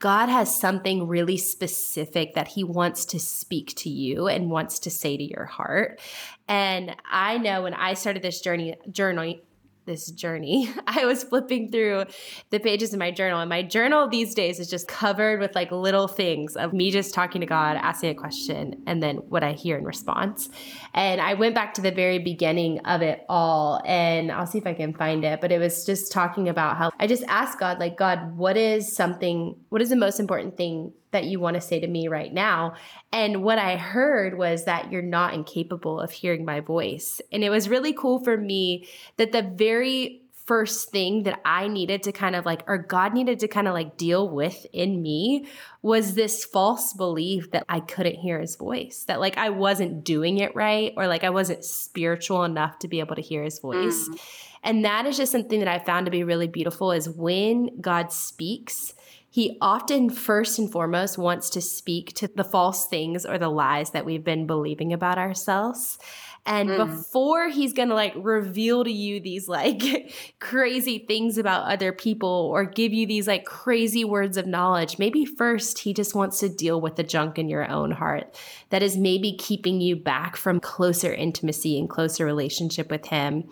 [0.00, 4.90] God has something really specific that he wants to speak to you and wants to
[4.90, 6.00] say to your heart.
[6.48, 9.42] And I know when I started this journey journey
[9.90, 10.70] this journey.
[10.86, 12.04] I was flipping through
[12.50, 15.70] the pages of my journal, and my journal these days is just covered with like
[15.72, 19.52] little things of me just talking to God, asking a question, and then what I
[19.52, 20.48] hear in response.
[20.94, 24.66] And I went back to the very beginning of it all, and I'll see if
[24.66, 27.78] I can find it, but it was just talking about how I just asked God,
[27.80, 31.60] like, God, what is something, what is the most important thing that you want to
[31.60, 32.74] say to me right now.
[33.12, 37.20] And what I heard was that you're not incapable of hearing my voice.
[37.32, 42.02] And it was really cool for me that the very first thing that I needed
[42.04, 45.46] to kind of like, or God needed to kind of like deal with in me
[45.80, 50.38] was this false belief that I couldn't hear his voice, that like I wasn't doing
[50.38, 54.08] it right, or like I wasn't spiritual enough to be able to hear his voice.
[54.08, 54.20] Mm.
[54.64, 58.12] And that is just something that I found to be really beautiful is when God
[58.12, 58.94] speaks,
[59.32, 63.90] he often, first and foremost, wants to speak to the false things or the lies
[63.90, 65.98] that we've been believing about ourselves.
[66.46, 66.86] And mm.
[66.86, 72.50] before he's going to like reveal to you these like crazy things about other people
[72.52, 76.48] or give you these like crazy words of knowledge, maybe first he just wants to
[76.48, 78.36] deal with the junk in your own heart
[78.70, 83.48] that is maybe keeping you back from closer intimacy and closer relationship with him.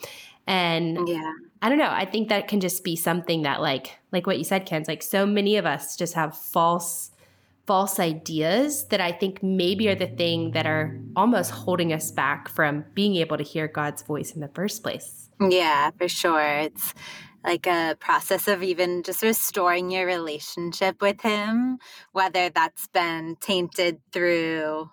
[0.48, 1.32] And yeah.
[1.60, 1.90] I don't know.
[1.90, 5.02] I think that can just be something that like like what you said, Kenz like
[5.02, 7.10] so many of us just have false
[7.66, 12.48] false ideas that I think maybe are the thing that are almost holding us back
[12.48, 15.28] from being able to hear God's voice in the first place.
[15.38, 16.48] Yeah, for sure.
[16.60, 16.94] It's
[17.44, 21.78] like a process of even just restoring your relationship with him,
[22.12, 24.90] whether that's been tainted through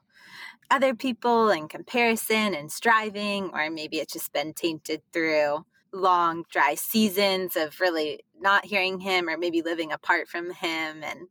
[0.69, 6.75] other people and comparison and striving, or maybe it's just been tainted through long, dry
[6.75, 11.03] seasons of really not hearing him or maybe living apart from him.
[11.03, 11.27] And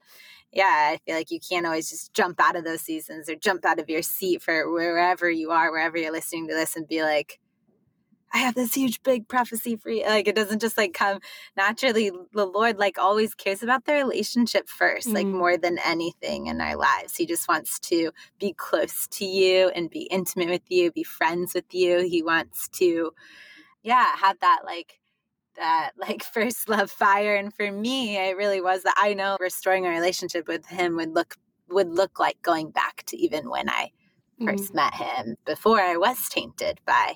[0.53, 3.65] yeah, I feel like you can't always just jump out of those seasons or jump
[3.65, 7.03] out of your seat for wherever you are, wherever you're listening to this and be
[7.03, 7.39] like,
[8.35, 10.05] I have this huge big prophecy for you.
[10.05, 11.21] Like it doesn't just like come
[11.57, 12.11] naturally.
[12.33, 16.61] The Lord like always cares about the relationship 1st mm like more than anything in
[16.61, 17.17] our lives.
[17.17, 21.55] He just wants to be close to you and be intimate with you, be friends
[21.55, 22.01] with you.
[22.01, 23.13] He wants to,
[23.85, 24.99] yeah, have that like
[25.57, 27.37] that like first love fire.
[27.37, 31.15] And for me, it really was that I know restoring a relationship with him would
[31.15, 31.37] look
[31.69, 33.91] would look like going back to even when I
[34.45, 37.15] first mm met him before I was tainted by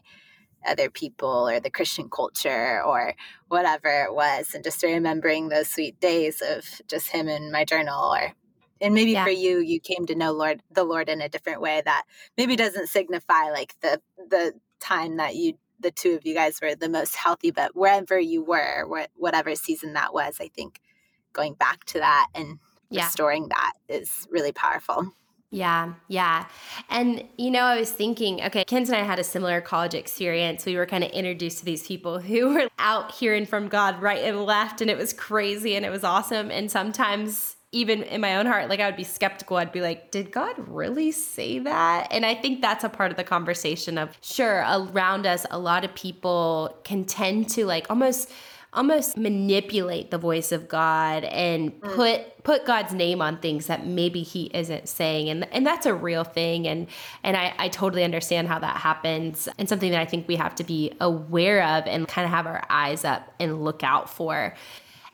[0.64, 3.14] other people or the Christian culture or
[3.48, 8.14] whatever it was, and just remembering those sweet days of just him in my journal
[8.14, 8.32] or
[8.80, 9.24] and maybe yeah.
[9.24, 12.04] for you you came to know lord the lord in a different way that
[12.36, 14.00] maybe doesn't signify like the
[14.30, 18.18] the time that you the two of you guys were the most healthy but wherever
[18.18, 18.86] you were
[19.16, 20.80] whatever season that was i think
[21.32, 22.58] going back to that and
[22.90, 23.04] yeah.
[23.04, 25.12] restoring that is really powerful
[25.50, 26.46] yeah, yeah.
[26.90, 30.66] And, you know, I was thinking, okay, Kenz and I had a similar college experience.
[30.66, 34.22] We were kind of introduced to these people who were out hearing from God right
[34.22, 36.50] and left, and it was crazy and it was awesome.
[36.50, 39.58] And sometimes, even in my own heart, like I would be skeptical.
[39.58, 42.08] I'd be like, did God really say that?
[42.10, 45.84] And I think that's a part of the conversation of, sure, around us, a lot
[45.84, 48.30] of people can tend to like almost
[48.74, 51.94] almost manipulate the voice of God and mm.
[51.94, 55.94] put put God's name on things that maybe he isn't saying and and that's a
[55.94, 56.86] real thing and
[57.24, 60.54] and I, I totally understand how that happens and something that I think we have
[60.56, 64.54] to be aware of and kind of have our eyes up and look out for.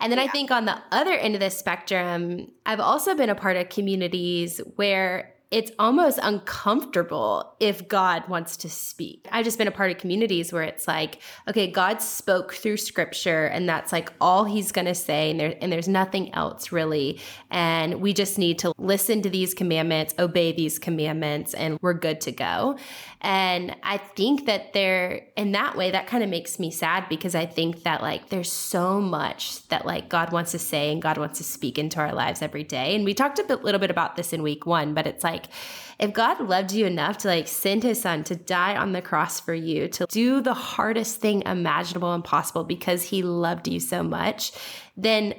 [0.00, 0.24] And then yeah.
[0.24, 3.68] I think on the other end of the spectrum, I've also been a part of
[3.68, 9.28] communities where it's almost uncomfortable if God wants to speak.
[9.30, 13.44] I've just been a part of communities where it's like, okay, God spoke through scripture
[13.46, 17.20] and that's like all he's going to say and there and there's nothing else really
[17.52, 22.20] and we just need to listen to these commandments, obey these commandments and we're good
[22.22, 22.76] to go.
[23.20, 27.36] And I think that there in that way that kind of makes me sad because
[27.36, 31.16] I think that like there's so much that like God wants to say and God
[31.16, 32.96] wants to speak into our lives every day.
[32.96, 35.43] And we talked a bit, little bit about this in week 1, but it's like
[35.44, 39.02] like if God loved you enough to like send his son to die on the
[39.02, 43.80] cross for you, to do the hardest thing imaginable and possible because he loved you
[43.80, 44.52] so much,
[44.96, 45.34] then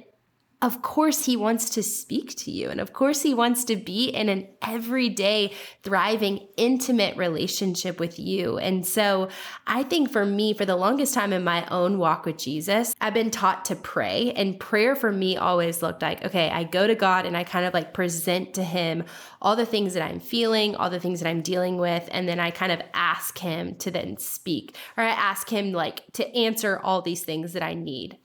[0.66, 4.08] of course he wants to speak to you and of course he wants to be
[4.08, 8.58] in an everyday thriving intimate relationship with you.
[8.58, 9.30] And so
[9.68, 13.14] i think for me for the longest time in my own walk with jesus i've
[13.14, 16.96] been taught to pray and prayer for me always looked like okay i go to
[16.96, 19.04] god and i kind of like present to him
[19.42, 22.40] all the things that i'm feeling all the things that i'm dealing with and then
[22.40, 26.80] i kind of ask him to then speak or i ask him like to answer
[26.84, 28.18] all these things that i need.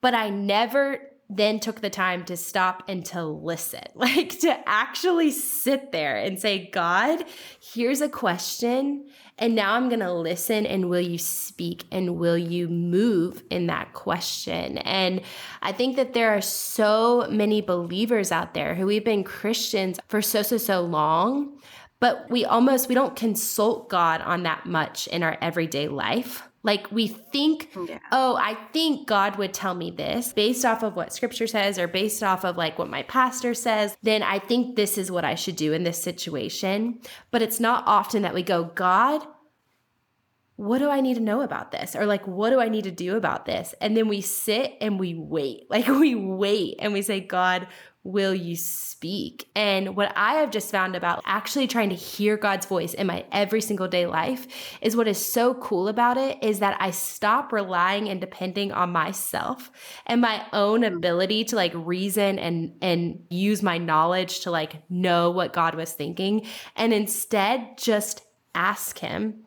[0.00, 5.30] But i never then took the time to stop and to listen, like to actually
[5.30, 7.24] sit there and say, God,
[7.60, 9.06] here's a question.
[9.38, 13.66] And now I'm going to listen and will you speak and will you move in
[13.66, 14.78] that question?
[14.78, 15.22] And
[15.60, 20.22] I think that there are so many believers out there who we've been Christians for
[20.22, 21.58] so, so, so long,
[21.98, 26.42] but we almost, we don't consult God on that much in our everyday life.
[26.64, 28.00] Like we think, yeah.
[28.10, 31.86] oh, I think God would tell me this based off of what scripture says or
[31.86, 35.34] based off of like what my pastor says, then I think this is what I
[35.36, 37.00] should do in this situation.
[37.30, 39.24] But it's not often that we go, God,
[40.56, 41.96] what do I need to know about this?
[41.96, 43.74] Or like, what do I need to do about this?
[43.80, 45.66] And then we sit and we wait.
[45.74, 47.66] Like, we wait and we say, God,
[48.04, 49.48] will you speak?
[49.56, 53.24] And what I have just found about actually trying to hear God's voice in my
[53.32, 54.46] every single day life
[54.80, 58.92] is what is so cool about it is that I stop relying and depending on
[58.92, 59.72] myself
[60.06, 60.94] and my own mm.
[60.94, 65.92] ability to like reason and and use my knowledge to like know what God was
[65.92, 68.22] thinking and instead just
[68.54, 69.43] ask him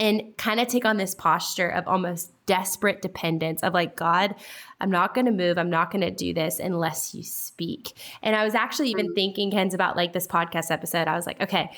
[0.00, 4.34] and kind of take on this posture of almost desperate dependence of like god
[4.80, 7.92] i'm not going to move i'm not going to do this unless you speak.
[8.22, 9.14] And i was actually even mm-hmm.
[9.14, 11.08] thinking Kenz about like this podcast episode.
[11.08, 11.70] I was like okay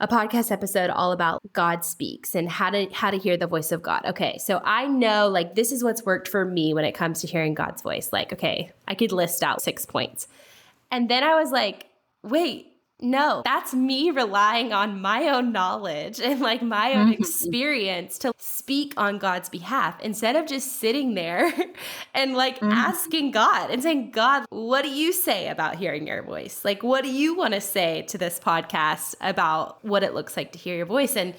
[0.00, 3.72] a podcast episode all about god speaks and how to how to hear the voice
[3.72, 4.02] of god.
[4.06, 7.26] Okay so i know like this is what's worked for me when it comes to
[7.26, 8.12] hearing god's voice.
[8.12, 10.28] Like okay i could list out six points.
[10.90, 11.86] And then i was like
[12.22, 17.22] wait no, that's me relying on my own knowledge and like my own mm-hmm.
[17.22, 21.52] experience to speak on God's behalf instead of just sitting there
[22.14, 22.70] and like mm-hmm.
[22.70, 26.64] asking God and saying, God, what do you say about hearing your voice?
[26.64, 30.52] Like, what do you want to say to this podcast about what it looks like
[30.52, 31.16] to hear your voice?
[31.16, 31.34] And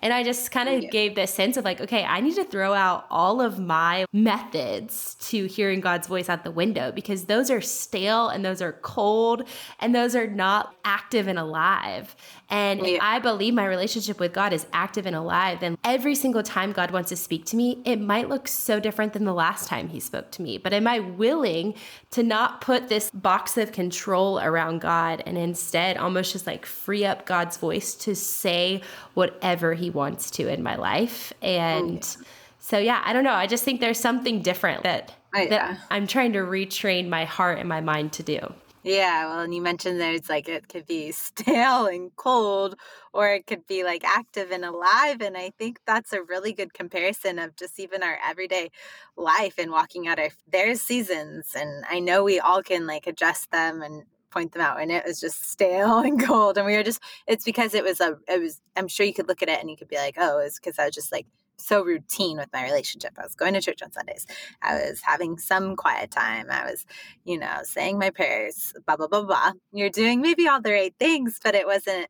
[0.00, 0.90] and I just kind of yeah.
[0.90, 5.16] gave this sense of like, okay, I need to throw out all of my methods
[5.28, 9.48] to hearing God's voice out the window because those are stale and those are cold
[9.80, 12.14] and those are not active and alive.
[12.50, 12.98] And yeah.
[13.02, 16.90] I believe my relationship with God is active and alive, then every single time God
[16.92, 20.00] wants to speak to me, it might look so different than the last time He
[20.00, 20.56] spoke to me.
[20.56, 21.74] But am I willing
[22.12, 27.04] to not put this box of control around God and instead almost just like free
[27.04, 28.80] up God's voice to say
[29.12, 31.32] whatever He wants to in my life?
[31.42, 32.26] And oh, yeah.
[32.58, 33.32] so, yeah, I don't know.
[33.32, 35.48] I just think there's something different that, oh, yeah.
[35.48, 38.38] that I'm trying to retrain my heart and my mind to do.
[38.84, 42.76] Yeah, well, and you mentioned there's like it could be stale and cold,
[43.12, 45.20] or it could be like active and alive.
[45.20, 48.70] And I think that's a really good comparison of just even our everyday
[49.16, 51.54] life and walking out our there's seasons.
[51.54, 55.04] And I know we all can like adjust them and point them out and it
[55.06, 58.40] was just stale and cold and we were just it's because it was a it
[58.40, 60.58] was i'm sure you could look at it and you could be like oh it's
[60.58, 61.26] because i was just like
[61.60, 63.12] so routine with my relationship.
[63.18, 64.26] I was going to church on Sundays.
[64.62, 66.46] I was having some quiet time.
[66.50, 66.86] I was,
[67.24, 69.52] you know, saying my prayers, blah, blah, blah, blah.
[69.72, 72.08] You're doing maybe all the right things, but it wasn't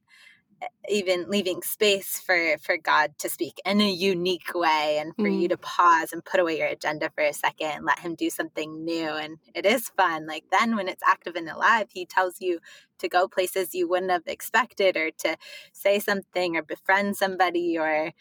[0.88, 5.42] even leaving space for for God to speak in a unique way and for mm.
[5.42, 8.30] you to pause and put away your agenda for a second and let him do
[8.30, 12.40] something new and it is fun like then when it's active and alive he tells
[12.40, 12.58] you
[12.98, 15.36] to go places you wouldn't have expected or to
[15.72, 18.12] say something or befriend somebody or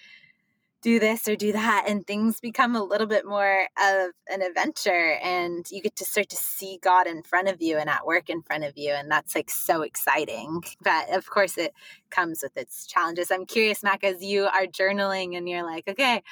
[0.87, 5.17] do this or do that and things become a little bit more of an adventure
[5.21, 8.29] and you get to start to see god in front of you and at work
[8.29, 10.63] in front of you and that's like so exciting.
[10.81, 11.73] But of course it
[12.09, 13.31] comes with its challenges.
[13.31, 16.23] I'm curious mac as you are journaling and you're like okay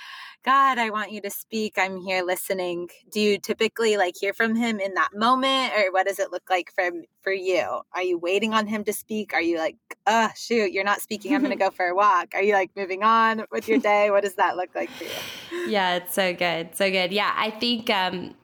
[0.45, 1.73] god i want you to speak.
[1.77, 2.87] I'm here listening.
[3.11, 6.49] Do you typically like hear from him in that moment or what does it look
[6.49, 6.91] like for
[7.25, 7.81] for you?
[7.91, 9.33] Are you waiting on him to speak?
[9.33, 9.75] Are you like
[10.07, 12.27] oh shoot you're not speaking i'm gonna go for a walk.
[12.35, 14.11] Are you like moving on with your day?
[14.11, 15.67] What does that look like for you?
[15.67, 17.11] Yeah it's so good so good.
[17.11, 18.35] Yeah i think um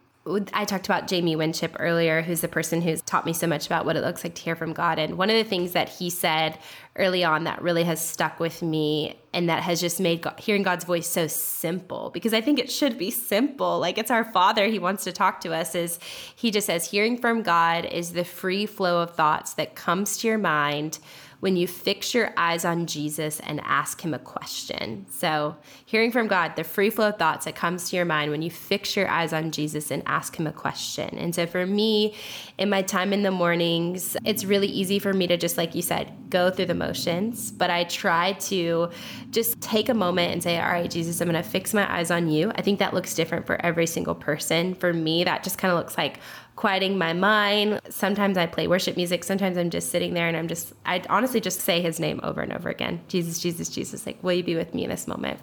[0.54, 3.86] I talked about Jamie Winship earlier, who's the person who's taught me so much about
[3.86, 5.00] what it looks like to hear from God.
[5.00, 6.60] And one of the things that he said
[6.96, 10.62] early on that really has stuck with me and that has just made God, hearing
[10.62, 13.80] God's voice so simple because I think it should be simple.
[13.80, 15.74] Like it's our Father, He wants to talk to us.
[15.74, 15.98] Is
[16.36, 20.28] He just says, hearing from God is the free flow of thoughts that comes to
[20.28, 21.00] your mind
[21.42, 25.08] when you fix your eyes on Jesus and ask him a question.
[25.10, 28.44] So, hearing from God, the free flow of thoughts that comes to your mind when
[28.44, 31.18] you fix your eyes on Jesus and ask him a question.
[31.18, 32.16] And so, for me,
[32.60, 35.82] in my time in the mornings, it's really easy for me to just, like you
[35.82, 37.52] said, go through the motions.
[37.52, 38.90] But I try to
[39.32, 42.12] just take a moment and say, All right, Jesus, I'm going to fix my eyes
[42.12, 42.52] on you.
[42.56, 44.76] I think that looks different for every single person.
[44.76, 46.20] For me, that just kind of looks like
[46.56, 47.82] quieting my mind.
[47.90, 49.24] Sometimes I play worship music.
[49.24, 52.42] Sometimes I'm just sitting there and I'm just, I honestly just say his name over
[52.42, 54.06] and over again Jesus, Jesus, Jesus.
[54.06, 55.40] Like, will you be with me in this moment?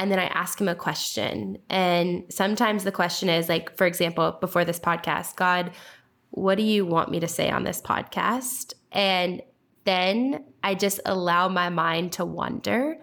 [0.00, 1.58] and then I ask him a question.
[1.68, 5.72] And sometimes the question is like, for example, before this podcast, God,
[6.30, 8.72] what do you want me to say on this podcast?
[8.92, 9.42] And
[9.84, 12.96] then I just allow my mind to wander.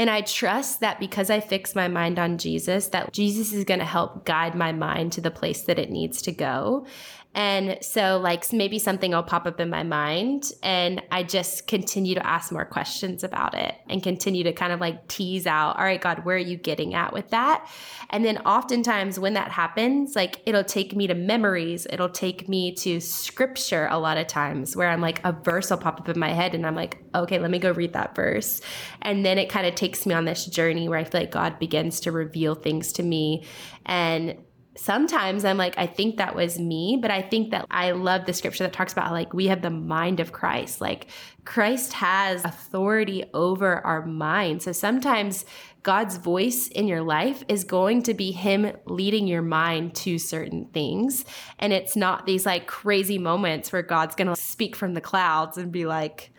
[0.00, 3.80] And I trust that because I fix my mind on Jesus, that Jesus is going
[3.80, 6.86] to help guide my mind to the place that it needs to go.
[7.32, 12.16] And so, like, maybe something will pop up in my mind, and I just continue
[12.16, 15.84] to ask more questions about it and continue to kind of like tease out, all
[15.84, 17.68] right, God, where are you getting at with that?
[18.10, 22.74] And then, oftentimes, when that happens, like, it'll take me to memories, it'll take me
[22.76, 26.18] to scripture a lot of times where I'm like, a verse will pop up in
[26.18, 28.60] my head, and I'm like, okay, let me go read that verse.
[29.02, 31.58] And then it kind of takes me on this journey where I feel like God
[31.58, 33.44] begins to reveal things to me.
[33.86, 34.36] And
[34.76, 38.32] sometimes I'm like, I think that was me, but I think that I love the
[38.32, 40.80] scripture that talks about like we have the mind of Christ.
[40.80, 41.08] Like
[41.44, 44.62] Christ has authority over our mind.
[44.62, 45.44] So sometimes
[45.82, 50.66] God's voice in your life is going to be Him leading your mind to certain
[50.66, 51.24] things.
[51.58, 55.58] And it's not these like crazy moments where God's going to speak from the clouds
[55.58, 56.32] and be like,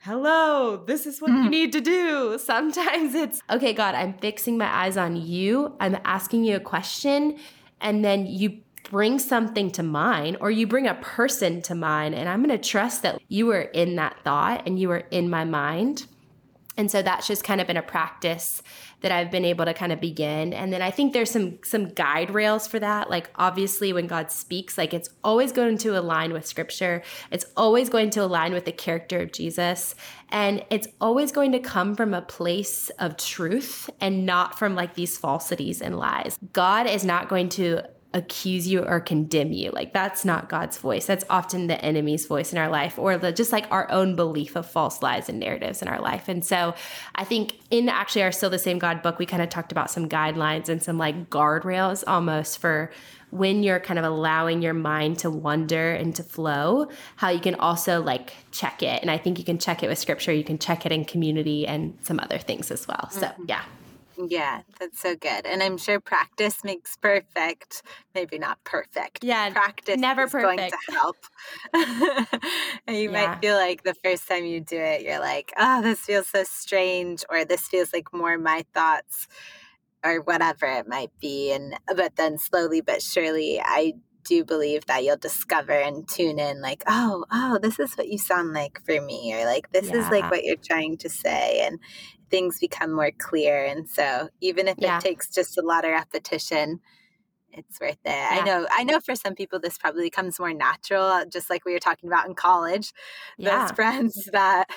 [0.00, 1.50] hello, this is what you mm-hmm.
[1.50, 2.38] need to do.
[2.42, 5.74] Sometimes it's, okay, God, I'm fixing my eyes on you.
[5.80, 7.38] I'm asking you a question.
[7.80, 12.14] And then you bring something to mind or you bring a person to mind.
[12.14, 15.28] And I'm going to trust that you were in that thought and you were in
[15.28, 16.06] my mind.
[16.76, 18.62] And so that's just kind of been a practice
[19.00, 20.52] that I've been able to kind of begin.
[20.52, 23.10] And then I think there's some some guide rails for that.
[23.10, 27.02] Like obviously when God speaks, like it's always going to align with scripture.
[27.30, 29.94] It's always going to align with the character of Jesus.
[30.30, 34.94] And it's always going to come from a place of truth and not from like
[34.94, 36.38] these falsities and lies.
[36.52, 37.82] God is not going to
[38.18, 39.70] accuse you or condemn you.
[39.70, 41.06] Like that's not God's voice.
[41.06, 44.56] That's often the enemy's voice in our life or the, just like our own belief
[44.56, 46.28] of false lies and narratives in our life.
[46.28, 46.74] And so
[47.14, 49.90] I think in actually our Still the Same God book, we kind of talked about
[49.90, 52.90] some guidelines and some like guardrails almost for
[53.30, 57.54] when you're kind of allowing your mind to wander and to flow, how you can
[57.56, 59.02] also like check it.
[59.02, 61.66] And I think you can check it with scripture, you can check it in community
[61.66, 63.10] and some other things as well.
[63.10, 63.44] So, mm-hmm.
[63.48, 63.64] yeah.
[64.26, 65.46] Yeah, that's so good.
[65.46, 67.82] And I'm sure practice makes perfect.
[68.14, 69.22] Maybe not perfect.
[69.22, 69.50] Yeah.
[69.50, 70.56] Practice never is perfect.
[70.56, 71.16] going to help.
[72.86, 73.26] and you yeah.
[73.26, 76.42] might feel like the first time you do it, you're like, oh, this feels so
[76.42, 79.28] strange, or this feels like more my thoughts,
[80.04, 81.52] or whatever it might be.
[81.52, 83.94] And but then slowly but surely I
[84.28, 88.18] do believe that you'll discover and tune in like oh oh this is what you
[88.18, 89.96] sound like for me or like this yeah.
[89.96, 91.78] is like what you're trying to say and
[92.30, 93.64] things become more clear.
[93.64, 94.98] And so even if yeah.
[94.98, 96.80] it takes just a lot of repetition,
[97.52, 98.10] it's worth it.
[98.10, 98.28] Yeah.
[98.30, 101.64] I know I know for some people this probably comes more natural, uh, just like
[101.64, 102.92] we were talking about in college.
[103.36, 103.62] Yeah.
[103.62, 104.68] Those friends that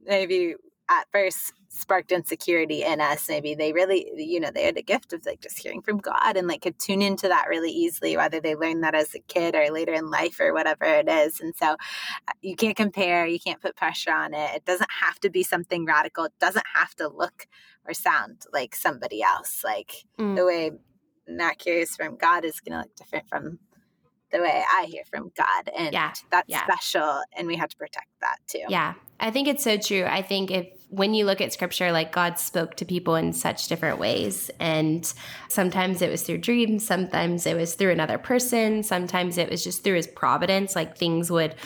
[0.00, 0.54] maybe
[0.88, 5.12] at first sparked insecurity in us maybe they really you know they had a gift
[5.12, 8.40] of like just hearing from god and like could tune into that really easily whether
[8.40, 11.54] they learned that as a kid or later in life or whatever it is and
[11.56, 15.28] so uh, you can't compare you can't put pressure on it it doesn't have to
[15.28, 17.48] be something radical it doesn't have to look
[17.86, 20.36] or sound like somebody else like mm.
[20.36, 20.70] the way
[21.26, 23.58] Mac hears from god is going to look different from
[24.34, 25.70] the way I hear from God.
[25.76, 26.64] And yeah, that's yeah.
[26.64, 27.22] special.
[27.36, 28.64] And we have to protect that too.
[28.68, 28.94] Yeah.
[29.20, 30.04] I think it's so true.
[30.04, 33.66] I think if when you look at scripture, like God spoke to people in such
[33.68, 34.50] different ways.
[34.60, 35.12] And
[35.48, 39.82] sometimes it was through dreams, sometimes it was through another person, sometimes it was just
[39.82, 41.56] through his providence, like things would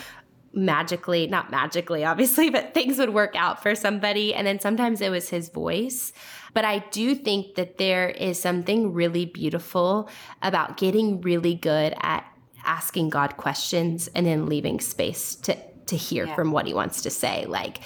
[0.55, 4.35] magically, not magically, obviously, but things would work out for somebody.
[4.35, 6.13] And then sometimes it was his voice.
[6.55, 10.09] But I do think that there is something really beautiful
[10.43, 12.25] about getting really good at
[12.65, 15.57] asking God questions and then leaving space to
[15.89, 16.35] to hear yeah.
[16.35, 17.47] from what he wants to say.
[17.47, 17.81] Like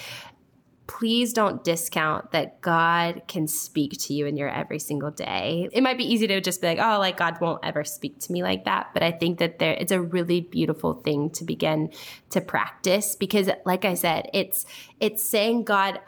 [0.85, 5.69] please don't discount that God can speak to you in your every single day.
[5.71, 8.31] It might be easy to just be like, oh, like God won't ever speak to
[8.31, 8.89] me like that.
[8.93, 11.91] But I think that there it's a really beautiful thing to begin
[12.31, 14.65] to practice because like I said, it's
[14.99, 15.99] it's saying, God,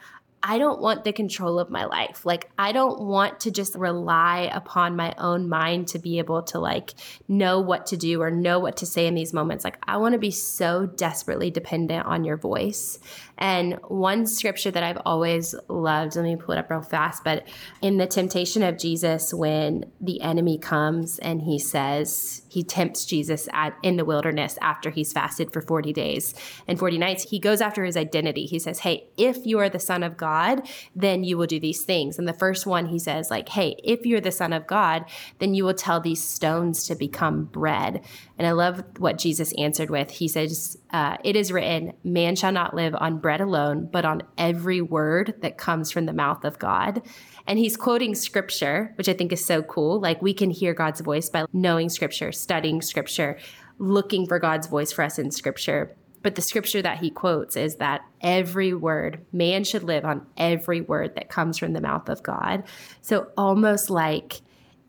[0.47, 2.23] I don't want the control of my life.
[2.23, 6.59] Like, I don't want to just rely upon my own mind to be able to
[6.59, 6.93] like
[7.28, 9.63] know what to do or know what to say in these moments.
[9.63, 12.99] Like, I want to be so desperately dependent on your voice.
[13.38, 17.47] And one scripture that I've always loved, let me pull it up real fast, but
[17.81, 23.49] in the temptation of Jesus, when the enemy comes and he says, he tempts Jesus
[23.51, 26.33] at, in the wilderness after he's fasted for 40 days
[26.67, 28.45] and 40 nights, he goes after his identity.
[28.45, 31.83] He says, Hey, if you are the Son of God, then you will do these
[31.83, 32.17] things.
[32.17, 35.05] And the first one he says, like, hey, if you're the Son of God,
[35.39, 38.01] then you will tell these stones to become bread.
[38.38, 40.11] And I love what Jesus answered with.
[40.11, 44.21] He says, uh, It is written, man shall not live on bread alone, but on
[44.38, 47.01] every word that comes from the mouth of God.
[47.47, 49.99] And he's quoting scripture, which I think is so cool.
[49.99, 53.39] Like we can hear God's voice by knowing scripture, studying scripture,
[53.80, 55.95] looking for God's voice for us in scripture.
[56.21, 60.82] But the scripture that he quotes is that every word, man should live on every
[60.82, 62.63] word that comes from the mouth of God.
[63.01, 64.41] So almost like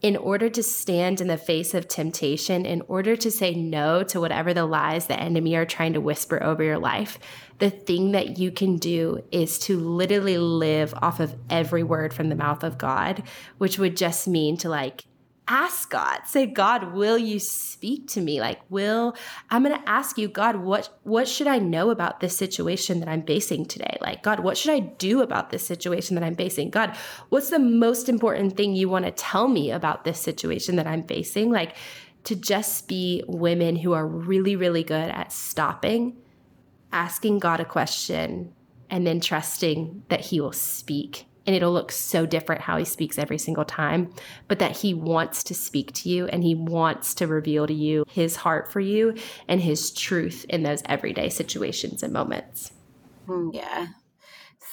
[0.03, 4.21] in order to stand in the face of temptation, in order to say no to
[4.21, 7.19] whatever the lies the enemy are trying to whisper over your life,
[7.59, 12.29] the thing that you can do is to literally live off of every word from
[12.29, 13.23] the mouth of God,
[13.59, 15.05] which would just mean to like
[15.49, 16.21] ask God.
[16.27, 18.41] Say, God, will you speak to me?
[18.41, 19.17] Like, will
[19.51, 23.09] I'm going to ask you, God, what what should I know about this situation that
[23.09, 23.97] I'm facing today?
[24.01, 26.71] Like, God, what should I do about this situation that I'm facing?
[26.71, 26.97] God,
[27.29, 31.05] what's the most important thing you want to tell me about this situation that I'm
[31.05, 31.51] facing?
[31.51, 31.77] Like
[32.25, 36.17] to just be women who are really really good at stopping,
[36.93, 38.53] asking God a question
[38.91, 43.19] and then trusting that he will speak and it'll look so different how he speaks
[43.19, 44.13] every single time,
[44.49, 48.05] but that he wants to speak to you and he wants to reveal to you
[48.11, 49.15] his heart for you
[49.49, 52.73] and his truth in those everyday situations and moments.
[53.27, 53.89] Hmm, yeah.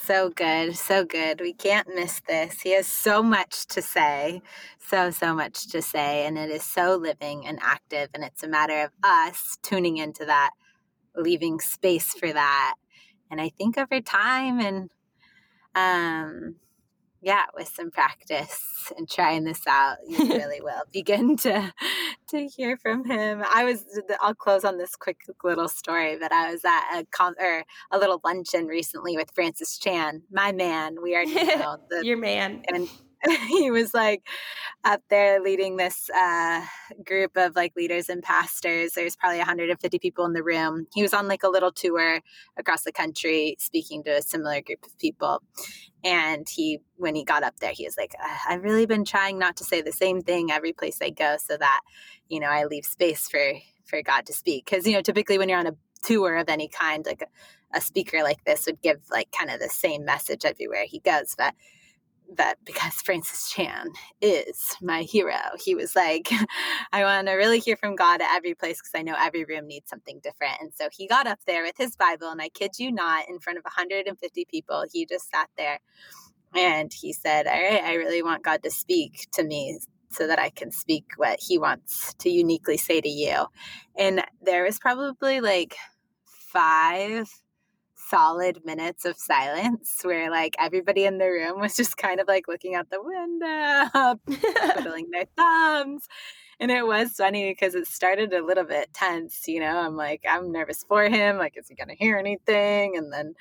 [0.06, 0.76] So good.
[0.76, 1.40] So good.
[1.40, 2.62] We can't miss this.
[2.62, 4.42] He has so much to say.
[4.80, 6.26] So, so much to say.
[6.26, 8.10] And it is so living and active.
[8.14, 10.52] And it's a matter of us tuning into that,
[11.16, 12.76] leaving space for that.
[13.32, 14.90] And I think over time and
[15.76, 16.56] um,
[17.24, 21.74] yeah, with some practice and trying this out, you really will begin to
[22.30, 23.42] to hear from him.
[23.50, 23.86] I was
[24.22, 27.98] I'll close on this quick little story, but I was at a con or a
[27.98, 30.98] little luncheon recently with Francis Chan, my man.
[31.02, 32.90] We are know the, your man, and
[33.48, 34.28] he was like
[34.84, 36.66] up there leading this uh,
[37.06, 38.94] group of like leaders and pastors.
[38.94, 40.88] There's probably 150 people in the room.
[40.94, 42.22] He was on like a little tour
[42.58, 45.42] across the country speaking to a similar group of people.
[46.04, 48.14] And he, when he got up there, he was like,
[48.48, 51.56] I've really been trying not to say the same thing every place I go so
[51.56, 51.82] that,
[52.28, 53.54] you know, I leave space for,
[53.86, 54.66] for God to speak.
[54.66, 57.80] Cause, you know, typically when you're on a tour of any kind, like a, a
[57.80, 61.36] speaker like this would give like kind of the same message everywhere he goes.
[61.38, 61.54] But
[62.38, 63.90] that because Francis Chan
[64.22, 66.30] is my hero, he was like,
[66.94, 69.68] I want to really hear from God at every place because I know every room
[69.68, 70.58] needs something different.
[70.62, 73.40] And so he got up there with his Bible, and I kid you not, in
[73.40, 75.80] front of 150 people, he just sat there
[76.56, 79.80] and he said, All right, I really want God to speak to me
[80.12, 83.46] so that I can speak what he wants to uniquely say to you.
[83.98, 85.76] And there was probably like
[86.26, 87.30] five
[88.10, 92.48] solid minutes of silence where like everybody in the room was just kind of like
[92.48, 94.20] looking out the window,
[94.74, 96.08] twiddling their thumbs.
[96.60, 99.78] And it was funny because it started a little bit tense, you know.
[99.78, 101.38] I'm like, I'm nervous for him.
[101.38, 102.96] Like, is he gonna hear anything?
[102.96, 103.34] And then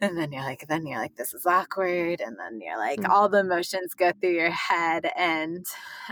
[0.00, 3.10] and then you're like then you're like this is awkward and then you're like mm-hmm.
[3.10, 5.66] all the emotions go through your head and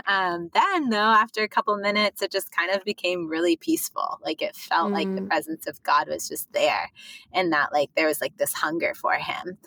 [0.07, 4.41] um, then though after a couple minutes it just kind of became really peaceful like
[4.41, 4.93] it felt mm-hmm.
[4.95, 5.27] like the mm.
[5.27, 6.91] presence of god was just there
[7.33, 9.57] and that like there was like this hunger for him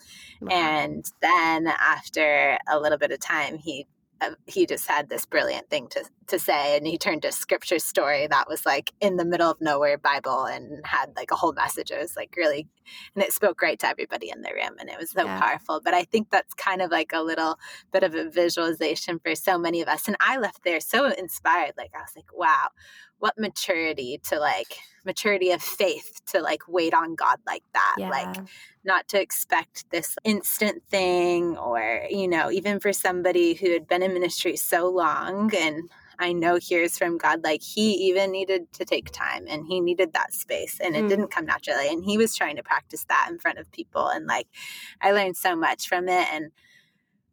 [0.51, 3.87] and then after a little bit of time he
[4.23, 7.79] Uh, he just had this brilliant thing to, to say and he turned a scripture
[7.79, 11.53] story that was like in the middle of nowhere bible and had like a whole
[11.53, 11.91] message.
[11.91, 12.69] It was like really
[13.15, 15.41] and it spoke right to everybody in the room and it was so yeah.
[15.41, 15.81] powerful.
[15.85, 17.59] But i think that's kind of like a little
[17.93, 21.73] bit of a visualization for so many of us and i left there so inspired
[21.77, 22.69] like i was like wow
[23.23, 27.95] what maturity to like maturity of faith to like wait on God like that.
[27.97, 28.09] Yeah.
[28.09, 28.37] Like
[28.85, 34.03] not to expect this instant thing or, you know, even for somebody who had been
[34.03, 38.85] in ministry so long and I know hears from God, like he even needed to
[38.85, 41.09] take time and he needed that space and it mm.
[41.09, 41.89] didn't come naturally.
[41.89, 44.09] And he was trying to practice that in front of people.
[44.09, 44.49] And like
[45.01, 46.27] I learned so much from it.
[46.33, 46.51] And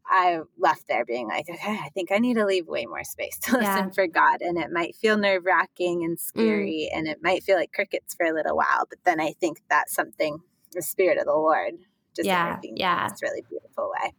[0.09, 3.37] I left there being like, okay, I think I need to leave way more space
[3.43, 3.89] to listen yeah.
[3.89, 4.41] for God.
[4.41, 6.19] And it might feel nerve wracking and mm.
[6.19, 6.97] scary, mm.
[6.97, 8.85] and it might feel like crickets for a little while.
[8.89, 10.39] But then I think that's something
[10.71, 11.73] the Spirit of the Lord
[12.15, 13.05] just yeah, yeah.
[13.05, 14.13] in this really beautiful way.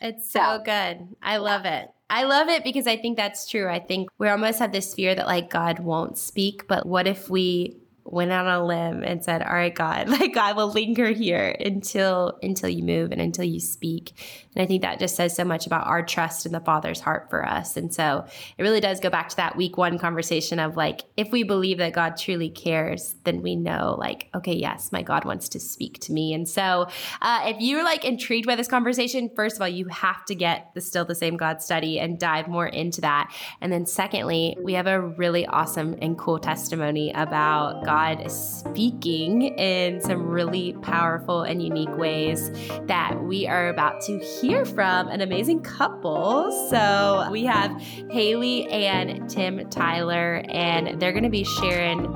[0.00, 1.14] It's so, so good.
[1.22, 1.88] I love it.
[2.10, 3.68] I love it because I think that's true.
[3.68, 7.30] I think we almost have this fear that like God won't speak, but what if
[7.30, 11.08] we went out on a limb and said, "All right, God, like I will linger
[11.08, 14.12] here until until you move and until you speak."
[14.54, 17.28] And I think that just says so much about our trust in the Father's heart
[17.28, 17.76] for us.
[17.76, 18.24] And so
[18.56, 21.78] it really does go back to that week one conversation of like, if we believe
[21.78, 25.98] that God truly cares, then we know like, okay, yes, my God wants to speak
[26.00, 26.34] to me.
[26.34, 26.88] And so
[27.20, 30.70] uh, if you're like intrigued by this conversation, first of all, you have to get
[30.74, 33.34] the Still the Same God study and dive more into that.
[33.60, 37.93] And then secondly, we have a really awesome and cool testimony about God
[38.28, 42.50] speaking in some really powerful and unique ways
[42.86, 46.50] that we are about to hear from an amazing couple.
[46.70, 47.70] So we have
[48.10, 52.06] Haley and Tim Tyler, and they're going to be sharing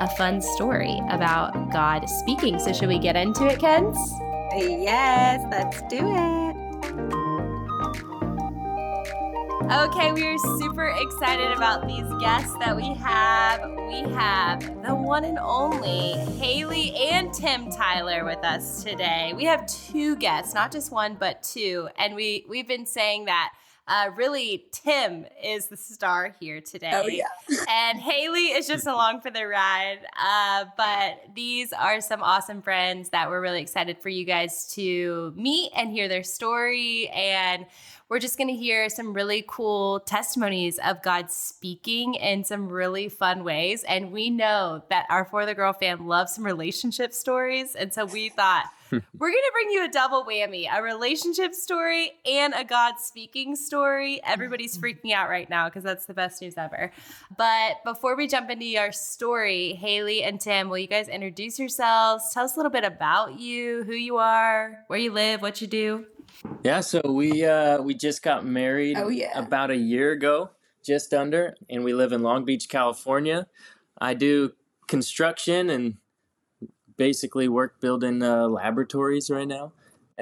[0.00, 2.58] a fun story about God speaking.
[2.58, 3.96] So, should we get into it, Kenz?
[4.56, 7.17] Yes, let's do it.
[9.70, 13.60] Okay, we are super excited about these guests that we have.
[13.86, 19.34] We have the one and only Haley and Tim Tyler with us today.
[19.36, 21.90] We have two guests, not just one, but two.
[21.98, 23.52] And we we've been saying that
[23.88, 26.90] uh, really, Tim is the star here today.
[26.92, 27.24] Oh, yeah.
[27.70, 30.00] and Haley is just along for the ride.
[30.22, 35.32] Uh, but these are some awesome friends that we're really excited for you guys to
[35.34, 37.08] meet and hear their story.
[37.08, 37.64] And
[38.08, 43.08] we're just going to hear some really cool testimonies of God speaking in some really
[43.08, 43.84] fun ways.
[43.84, 47.74] And we know that our For the Girl fam loves some relationship stories.
[47.74, 49.00] And so we thought, we're
[49.30, 54.20] going to bring you a double whammy a relationship story and a God speaking story.
[54.24, 55.08] Everybody's mm-hmm.
[55.08, 56.90] freaking out right now because that's the best news ever.
[57.36, 62.32] But before we jump into your story, Haley and Tim, will you guys introduce yourselves?
[62.32, 65.66] Tell us a little bit about you, who you are, where you live, what you
[65.66, 66.06] do.
[66.62, 69.38] Yeah, so we uh, we just got married Oh, yeah.
[69.38, 70.50] about a year ago,
[70.84, 73.46] just under, and we live in Long Beach, California.
[74.00, 74.52] I do
[74.86, 75.96] construction and
[76.96, 79.72] basically work building uh, laboratories right now.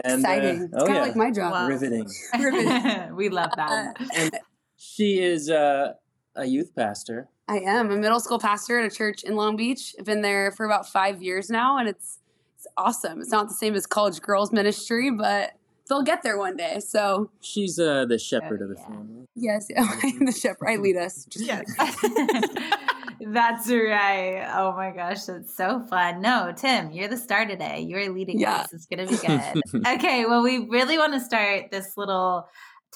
[0.05, 0.63] And, uh, Exciting.
[0.65, 1.53] it's oh kind of yeah, like my job.
[1.53, 1.69] Wow.
[1.69, 2.07] riveting.
[3.17, 3.97] we love that.
[4.15, 4.39] And
[4.77, 5.95] she is uh,
[6.35, 7.29] a youth pastor.
[7.49, 9.95] I am a middle school pastor at a church in Long Beach.
[9.99, 12.19] I've been there for about five years now, and it's
[12.57, 13.21] it's awesome.
[13.21, 15.53] It's not the same as college girls ministry, but
[15.89, 16.81] they'll get there one day.
[16.81, 18.87] So She's uh, the shepherd of the yeah.
[18.87, 19.27] family.
[19.35, 20.69] yes, yeah, I'm the shepherd.
[20.69, 21.25] I lead us.
[21.27, 21.65] Just Yes.
[23.21, 24.47] That's right.
[24.55, 26.21] Oh my gosh, that's so fun.
[26.21, 27.81] No, Tim, you're the star today.
[27.81, 28.57] You're leading Yeah.
[28.57, 28.73] us.
[28.75, 29.87] It's going to be good.
[29.97, 32.47] okay, well, we really want to start this little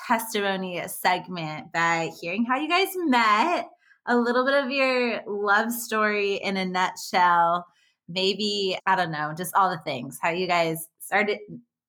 [0.07, 3.67] testimony segment by hearing how you guys met,
[4.07, 7.67] a little bit of your love story in a nutshell.
[8.09, 11.39] Maybe, I don't know, just all the things, how you guys started,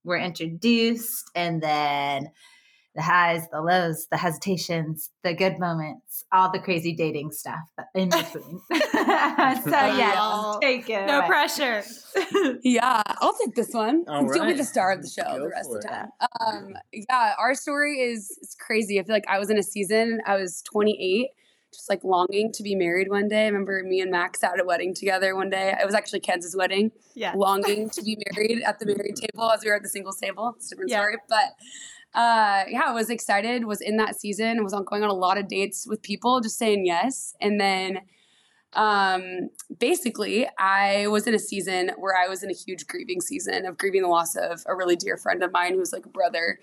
[0.04, 2.32] were introduced, and then
[2.95, 7.60] the highs, the lows, the hesitations, the good moments, all the crazy dating stuff
[7.95, 8.60] in between.
[8.70, 11.06] so yeah, take it.
[11.06, 11.28] no away.
[11.28, 11.84] pressure.
[12.64, 14.04] Yeah, I'll take this one.
[14.08, 16.10] All You'll be the star of the show Go the rest of the time.
[16.39, 18.99] Um, yeah, our story is it's crazy.
[18.99, 20.20] I feel like I was in a season.
[20.26, 21.30] I was 28,
[21.74, 23.44] just like longing to be married one day.
[23.44, 25.76] I remember me and Max at a wedding together one day.
[25.80, 26.92] It was actually Kenz's wedding.
[27.16, 27.34] Yeah.
[27.36, 30.54] Longing to be married at the married table as we were at the singles table.
[30.58, 31.00] It's a different Yeah.
[31.00, 31.54] story, but.
[32.14, 35.38] Uh, yeah, I was excited, was in that season, was on going on a lot
[35.38, 37.34] of dates with people, just saying yes.
[37.40, 38.02] And then
[38.74, 39.50] um
[39.80, 43.78] basically i was in a season where i was in a huge grieving season of
[43.78, 46.58] grieving the loss of a really dear friend of mine who's like a brother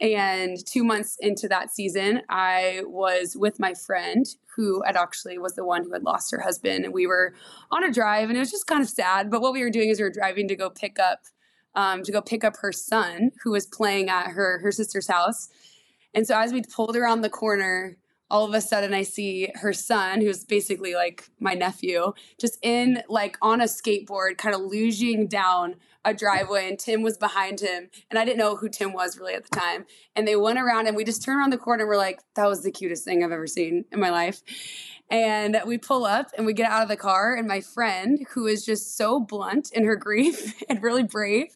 [0.00, 4.26] and two months into that season i was with my friend
[4.56, 6.84] who had actually was the one who had lost her husband.
[6.84, 7.34] And we were
[7.70, 9.30] on a drive and it was just kind of sad.
[9.30, 11.20] But what we were doing is we were driving to go pick up
[11.76, 15.48] um, to go pick up her son who was playing at her her sister's house.
[16.14, 17.96] And so as we pulled around the corner
[18.30, 23.02] all of a sudden I see her son, who's basically like my nephew, just in
[23.08, 27.88] like on a skateboard, kind of luging down a driveway, and Tim was behind him.
[28.10, 29.86] And I didn't know who Tim was really at the time.
[30.14, 32.46] And they went around and we just turned around the corner and we're like, that
[32.46, 34.42] was the cutest thing I've ever seen in my life.
[35.10, 38.46] And we pull up and we get out of the car, and my friend, who
[38.46, 41.54] is just so blunt in her grief and really brave,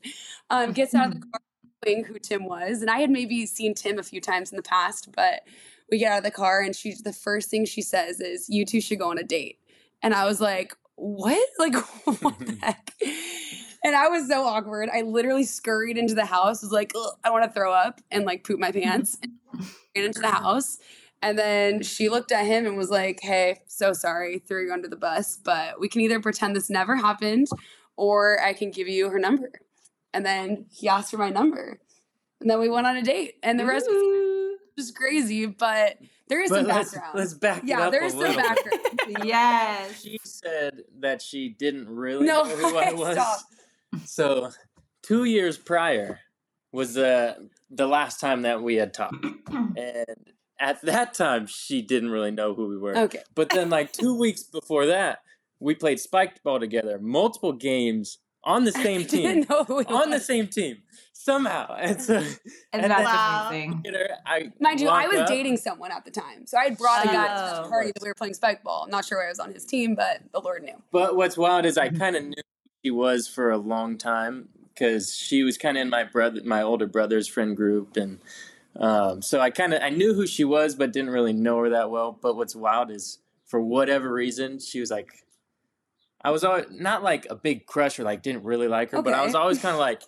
[0.50, 1.40] um, gets out of the car
[1.84, 2.80] knowing who Tim was.
[2.80, 5.42] And I had maybe seen Tim a few times in the past, but
[5.90, 8.64] we get out of the car and she the first thing she says is you
[8.64, 9.58] two should go on a date.
[10.02, 11.48] And i was like what?
[11.58, 11.74] Like
[12.22, 12.94] what the heck?
[13.84, 14.88] And i was so awkward.
[14.92, 16.92] I literally scurried into the house was like
[17.24, 19.18] i want to throw up and like poop my pants.
[19.96, 20.78] Ran into the house.
[21.20, 24.88] And then she looked at him and was like hey so sorry threw you under
[24.88, 27.48] the bus but we can either pretend this never happened
[27.96, 29.52] or i can give you her number.
[30.12, 31.80] And then he asked for my number.
[32.40, 34.27] And then we went on a date and the rest was
[34.78, 35.46] just crazy.
[35.46, 35.98] But
[36.28, 37.18] There is But some let's, background.
[37.18, 38.36] let's back it yeah, there's a some little.
[38.36, 39.24] background.
[39.24, 40.02] yes.
[40.02, 43.14] She said that she didn't really No, know who I was.
[43.16, 43.40] stop.
[44.04, 44.50] So,
[45.02, 46.20] two years prior
[46.72, 50.06] was the the last time that we had talked, and
[50.60, 52.96] at that time she didn't really know who we were.
[52.96, 53.22] Okay.
[53.34, 55.20] But then, like two weeks before that,
[55.60, 58.18] we played spiked ball together, multiple games
[58.48, 60.78] on the same team, Didn't know on the same team
[61.12, 61.74] somehow.
[61.78, 62.16] And so,
[62.72, 63.82] And, And that's then- amazing.
[63.84, 66.46] you know, I Mind you, I was up- dating someone at the time.
[66.46, 67.62] So I had brought a guy to Oh.
[67.64, 68.84] the party that we were playing spike ball.
[68.84, 70.82] I'm not sure why I was on his team, but the Lord knew.
[70.90, 74.48] But what's wild is I kind of knew who she was for a long time
[74.74, 78.20] because she was kind of in my brother, my older brother's friend group, and
[78.76, 81.70] um, so I kind of I knew who she was, but didn't really know her
[81.70, 82.16] that well.
[82.22, 85.08] But what's wild is for whatever reason she was like,
[86.22, 89.14] I was always not like a big crush or like didn't really like her, but
[89.14, 90.02] I was always kind of like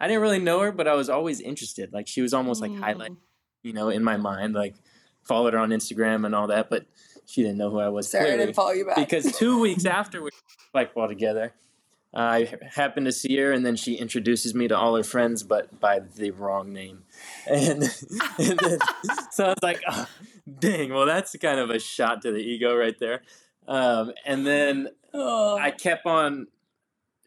[0.00, 1.92] I didn't really know her, but I was always interested.
[1.92, 2.80] Like she was almost like Mm.
[2.80, 3.12] highlight,
[3.62, 4.54] you know, in my mind.
[4.54, 4.74] Like
[5.22, 6.86] followed her on Instagram and all that, but
[7.26, 8.10] she didn't know who I was.
[8.10, 8.96] Sorry, I clearly didn't follow you back.
[8.96, 10.30] because two weeks after we
[10.68, 11.52] spike ball together,
[12.12, 15.78] I happened to see her, and then she introduces me to all her friends, but
[15.80, 17.04] by the wrong name,
[17.48, 17.84] and,
[18.38, 18.78] and then,
[19.30, 20.06] so I was like, oh,
[20.58, 23.22] "Dang!" Well, that's kind of a shot to the ego right there.
[23.68, 25.56] Um, and then oh.
[25.56, 26.48] I kept on.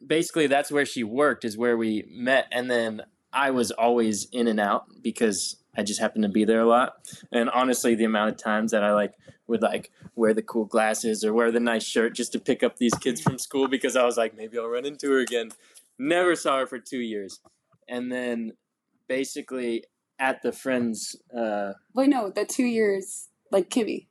[0.06, 4.48] Basically, that's where she worked, is where we met, and then I was always in
[4.48, 6.96] and out because I just happened to be there a lot.
[7.32, 9.14] And honestly, the amount of times that I like
[9.48, 12.78] would like wear the cool glasses or wear the nice shirt just to pick up
[12.78, 15.52] these kids from school because I was like, maybe I'll run into her again.
[15.98, 17.40] Never saw her for two years,
[17.88, 18.54] and then
[19.08, 19.86] basically
[20.20, 21.16] at the friends.
[21.36, 24.08] Uh, Wait, no, the two years, like Kimmy.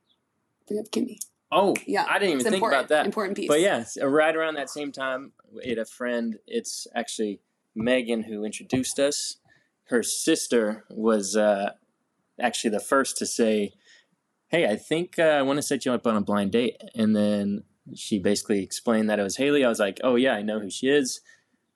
[0.67, 1.17] Bring up Kimmy.
[1.55, 2.05] Oh, Yeah.
[2.07, 3.05] I didn't even think about that.
[3.05, 3.47] Important piece.
[3.47, 6.37] But yes, right around that same time, we had a friend.
[6.45, 7.39] It's actually
[7.73, 9.37] Megan who introduced us.
[9.85, 11.71] Her sister was uh,
[12.39, 13.73] actually the first to say,
[14.47, 17.15] "Hey, I think uh, I want to set you up on a blind date." And
[17.15, 17.63] then
[17.95, 19.63] she basically explained that it was Haley.
[19.63, 21.21] I was like, "Oh yeah, I know who she is."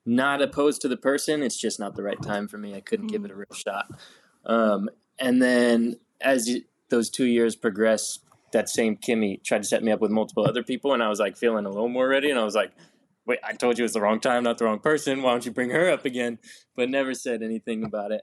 [0.06, 1.44] Not opposed to the person.
[1.44, 2.74] It's just not the right time for me.
[2.74, 3.86] I couldn't give it a real shot.
[4.46, 9.84] Um, and then as you, those two years progressed, that same Kimmy tried to set
[9.84, 12.30] me up with multiple other people, and I was like feeling a little more ready,
[12.30, 12.72] and I was like,
[13.26, 15.22] "Wait, I told you it was the wrong time, not the wrong person.
[15.22, 16.40] Why don't you bring her up again?"
[16.76, 18.22] But never said anything about it.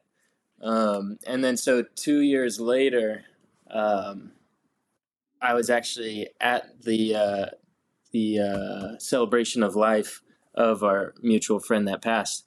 [0.62, 3.24] Um, and then so two years later,
[3.70, 4.32] um,
[5.40, 7.46] I was actually at the uh,
[8.12, 10.22] the uh, celebration of life
[10.54, 12.44] of our mutual friend that passed,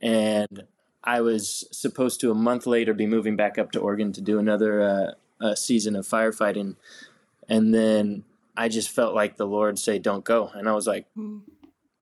[0.00, 0.64] and
[1.04, 4.38] I was supposed to a month later be moving back up to Oregon to do
[4.38, 6.76] another uh, season of firefighting,
[7.48, 8.24] and then
[8.56, 11.42] I just felt like the Lord say, "Don't go," and I was like, Mm.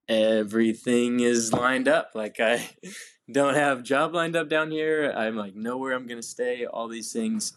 [0.09, 2.11] "Everything is lined up.
[2.15, 2.69] Like I
[3.31, 5.13] don't have job lined up down here.
[5.17, 6.67] I'm like know where I'm gonna stay.
[6.67, 7.55] All these things."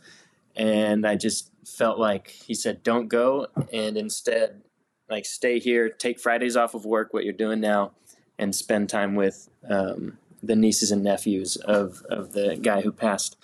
[0.55, 4.61] And I just felt like he said, "Don't go," and instead,
[5.09, 7.91] like stay here, take Fridays off of work, what you're doing now,
[8.39, 13.36] and spend time with um, the nieces and nephews of of the guy who passed.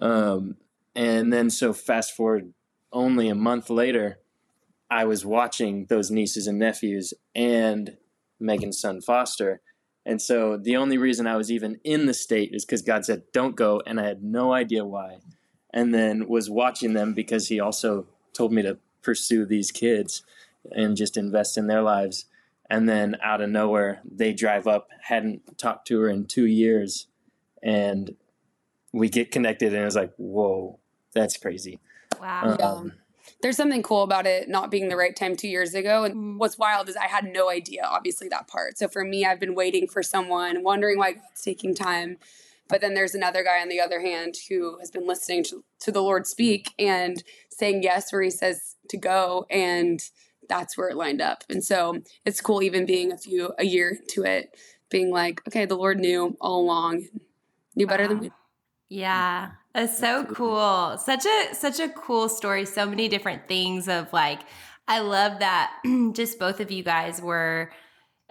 [0.00, 0.56] Um,
[0.94, 2.54] and then so fast forward
[2.96, 4.18] only a month later,
[4.90, 7.98] I was watching those nieces and nephews and
[8.40, 9.60] Megan's son Foster.
[10.06, 13.24] And so the only reason I was even in the state is because God said,
[13.32, 13.82] don't go.
[13.86, 15.18] And I had no idea why.
[15.74, 20.22] And then was watching them because he also told me to pursue these kids
[20.72, 22.24] and just invest in their lives.
[22.70, 27.08] And then out of nowhere, they drive up, hadn't talked to her in two years.
[27.62, 28.16] And
[28.92, 30.78] we get connected, and it was like, whoa,
[31.12, 31.80] that's crazy.
[32.20, 32.56] Wow.
[32.60, 32.92] Um,
[33.42, 36.04] There's something cool about it not being the right time two years ago.
[36.04, 36.38] And Mm.
[36.38, 38.78] what's wild is I had no idea, obviously, that part.
[38.78, 42.18] So for me, I've been waiting for someone, wondering why God's taking time.
[42.68, 45.92] But then there's another guy on the other hand who has been listening to, to
[45.92, 49.46] the Lord speak and saying yes where he says to go.
[49.50, 50.00] And
[50.48, 51.44] that's where it lined up.
[51.50, 54.56] And so it's cool, even being a few, a year into it,
[54.88, 57.08] being like, okay, the Lord knew all along,
[57.74, 58.22] knew better than Wow.
[58.22, 58.30] we
[58.88, 59.84] Yeah, mm-hmm.
[59.84, 60.34] it's so Absolutely.
[60.36, 60.98] cool.
[60.98, 62.64] Such a such a cool story.
[62.64, 64.40] So many different things of like
[64.88, 65.72] I love that
[66.12, 67.72] just both of you guys were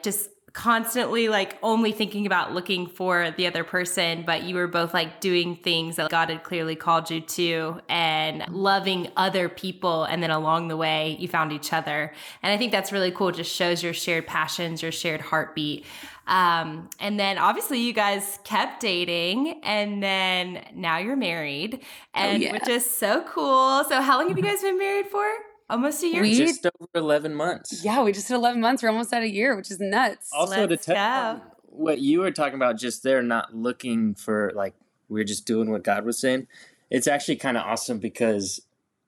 [0.03, 4.93] just constantly like only thinking about looking for the other person, but you were both
[4.93, 8.55] like doing things that God had clearly called you to and mm-hmm.
[8.55, 10.05] loving other people.
[10.05, 12.13] And then along the way, you found each other.
[12.41, 13.27] And I think that's really cool.
[13.29, 15.85] It just shows your shared passions, your shared heartbeat.
[16.28, 21.82] Um, and then obviously you guys kept dating and then now you're married
[22.15, 22.53] and yeah.
[22.53, 23.84] which is so cool.
[23.84, 25.26] So how long have you guys been married for?
[25.69, 26.21] Almost a year?
[26.21, 27.84] We- just over 11 months.
[27.84, 28.82] Yeah, we just did 11 months.
[28.82, 30.30] We're almost at a year, which is nuts.
[30.34, 31.01] Also, Let's to touch go.
[31.01, 34.73] on what you were talking about, just there not looking for like
[35.09, 36.47] we're just doing what God was saying.
[36.89, 38.61] It's actually kind of awesome because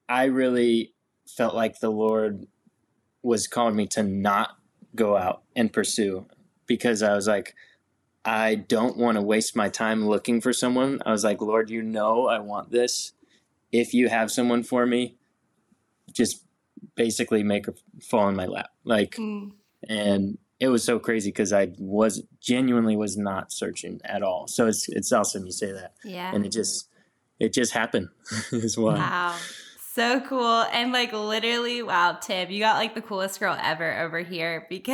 [0.09, 0.93] I really
[1.27, 2.47] felt like the Lord
[3.21, 4.57] was calling me to not
[4.95, 6.25] go out and pursue
[6.67, 7.55] because I was like,
[8.25, 11.01] I don't want to waste my time looking for someone.
[11.05, 13.13] I was like, Lord, you know I want this.
[13.71, 15.15] If you have someone for me,
[16.11, 16.43] just
[16.95, 18.69] basically make her fall in my lap.
[18.83, 19.51] Like, mm.
[19.87, 24.47] and it was so crazy because I was genuinely was not searching at all.
[24.47, 25.93] So it's it's awesome you say that.
[26.03, 26.31] Yeah.
[26.33, 26.89] And it just
[27.39, 28.09] it just happened.
[28.51, 28.95] is why.
[28.95, 29.35] Wow.
[29.97, 30.63] So cool.
[30.71, 34.93] And like literally, wow, Tim, you got like the coolest girl ever over here because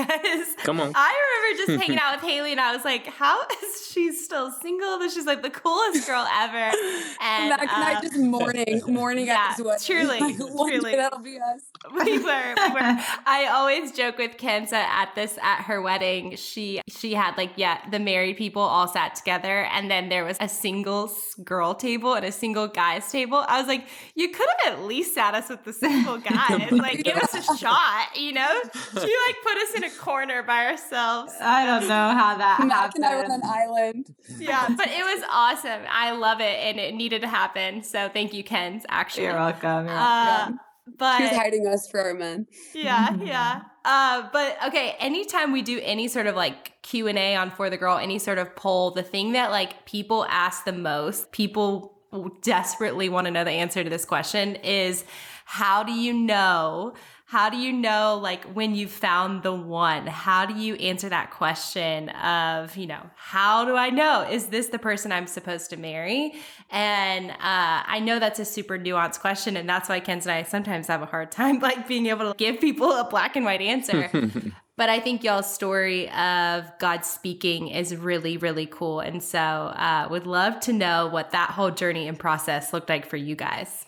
[0.63, 0.93] Come on.
[0.95, 4.49] I remember just hanging out with Haley and I was like, how is she still
[4.49, 4.99] single?
[4.99, 6.71] But she's like the coolest girl ever.
[7.19, 10.21] And that night uh, just mourning, mourning yeah, at his Truly.
[10.21, 10.95] Like, truly.
[10.95, 11.63] that'll be us.
[11.91, 12.97] We were, we were.
[13.25, 16.37] I always joke with Kenza at this at her wedding.
[16.37, 20.37] She she had like, yeah, the married people all sat together and then there was
[20.39, 21.11] a single
[21.43, 23.43] girl table and a single guys table.
[23.49, 23.85] I was like,
[24.15, 26.71] you could have at least least sat us with the single guys.
[26.71, 28.61] like, give us a shot, you know?
[28.73, 31.33] She like put us in a corner by ourselves.
[31.41, 33.03] I don't know how that Mac happened.
[33.03, 34.15] and I were on an island.
[34.37, 35.81] Yeah, but it was awesome.
[35.89, 37.83] I love it, and it needed to happen.
[37.83, 38.83] So thank you, Kenz.
[38.89, 39.87] Actually, you're welcome.
[39.87, 40.53] You're welcome.
[40.55, 40.57] Uh,
[40.97, 42.45] but she's hiding us for our men.
[42.73, 43.61] Yeah, yeah.
[43.85, 47.69] Uh, but okay, anytime we do any sort of like Q and A on For
[47.69, 51.92] the Girl, any sort of poll, the thing that like people ask the most, people
[52.41, 55.03] desperately want to know the answer to this question is
[55.45, 56.93] how do you know
[57.34, 60.05] how do you know like when you found the one?
[60.05, 64.22] How do you answer that question of you know how do i know?
[64.22, 66.36] Is this the person i'm supposed to marry?
[66.70, 70.43] And uh, i know that's a super nuanced question and that's why Kenz and i
[70.43, 73.61] sometimes have a hard time like being able to give people a black and white
[73.61, 74.11] answer
[74.76, 79.01] But I think y'all's story of God speaking is really, really cool.
[79.01, 83.05] And so uh, would love to know what that whole journey and process looked like
[83.05, 83.86] for you guys.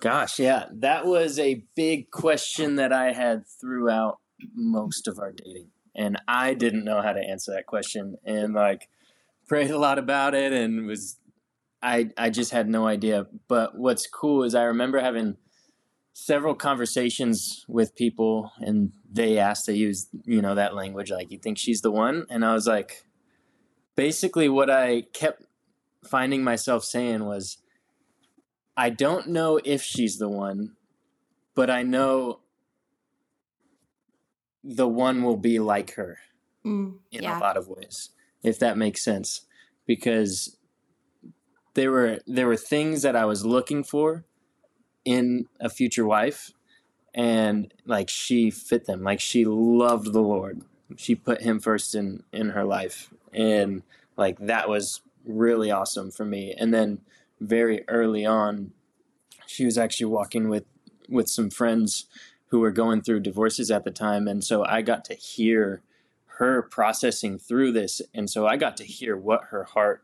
[0.00, 0.66] Gosh, yeah.
[0.72, 4.18] That was a big question that I had throughout
[4.54, 5.68] most of our dating.
[5.94, 8.16] And I didn't know how to answer that question.
[8.24, 8.88] And like
[9.46, 11.16] prayed a lot about it and was
[11.80, 13.26] I I just had no idea.
[13.46, 15.36] But what's cool is I remember having
[16.16, 21.36] several conversations with people and they asked to use you know that language like you
[21.36, 23.02] think she's the one and i was like
[23.96, 25.42] basically what i kept
[26.04, 27.58] finding myself saying was
[28.76, 30.76] i don't know if she's the one
[31.56, 32.38] but i know
[34.62, 36.18] the one will be like her
[36.64, 37.36] mm, in yeah.
[37.36, 38.10] a lot of ways
[38.44, 39.46] if that makes sense
[39.84, 40.56] because
[41.74, 44.24] there were there were things that i was looking for
[45.04, 46.52] in a future wife
[47.14, 49.02] and like she fit them.
[49.02, 50.62] Like she loved the lord.
[50.96, 53.12] She put him first in in her life.
[53.32, 53.82] And
[54.16, 56.54] like that was really awesome for me.
[56.56, 57.00] And then
[57.40, 58.72] very early on
[59.46, 60.64] she was actually walking with
[61.08, 62.06] with some friends
[62.46, 64.26] who were going through divorces at the time.
[64.26, 65.82] And so i got to hear
[66.38, 68.02] her processing through this.
[68.12, 70.02] And so i got to hear what her heart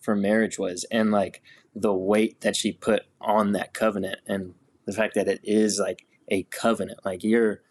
[0.00, 0.84] for marriage was.
[0.90, 1.42] And like
[1.74, 4.54] the weight that she put on that covenant and
[4.84, 7.62] the fact that it is like a covenant like you're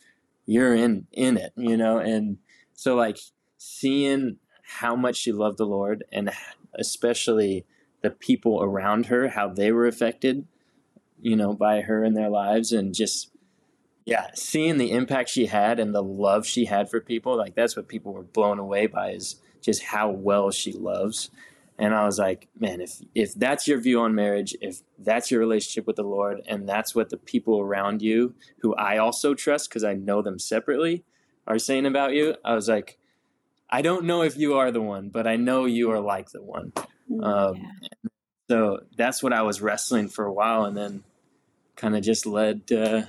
[0.45, 1.97] you're in in it you know?
[1.97, 2.37] And
[2.73, 3.17] so like
[3.57, 4.37] seeing
[4.79, 6.31] how much she loved the lord and
[6.73, 7.65] especially
[8.01, 10.47] the people around her how they were affected
[11.19, 13.29] you know by her in their lives and just
[14.05, 17.75] yeah seeing the impact she had and the love she had for people like that's
[17.75, 21.29] what people were blown away by is just how well she loves
[21.81, 25.39] and I was like, man, if if that's your view on marriage, if that's your
[25.39, 29.67] relationship with the Lord, and that's what the people around you, who I also trust
[29.67, 31.03] because I know them separately,
[31.47, 32.99] are saying about you, I was like,
[33.67, 36.43] I don't know if you are the one, but I know you are like the
[36.43, 36.71] one.
[37.09, 38.09] Mm, um, yeah.
[38.47, 41.03] So that's what I was wrestling for a while, and then
[41.77, 42.71] kind of just led.
[42.71, 43.03] Uh,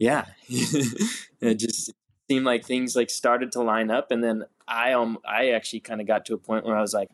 [0.00, 1.92] yeah, it just
[2.28, 6.00] seemed like things like started to line up, and then I um I actually kind
[6.00, 7.10] of got to a point where I was like,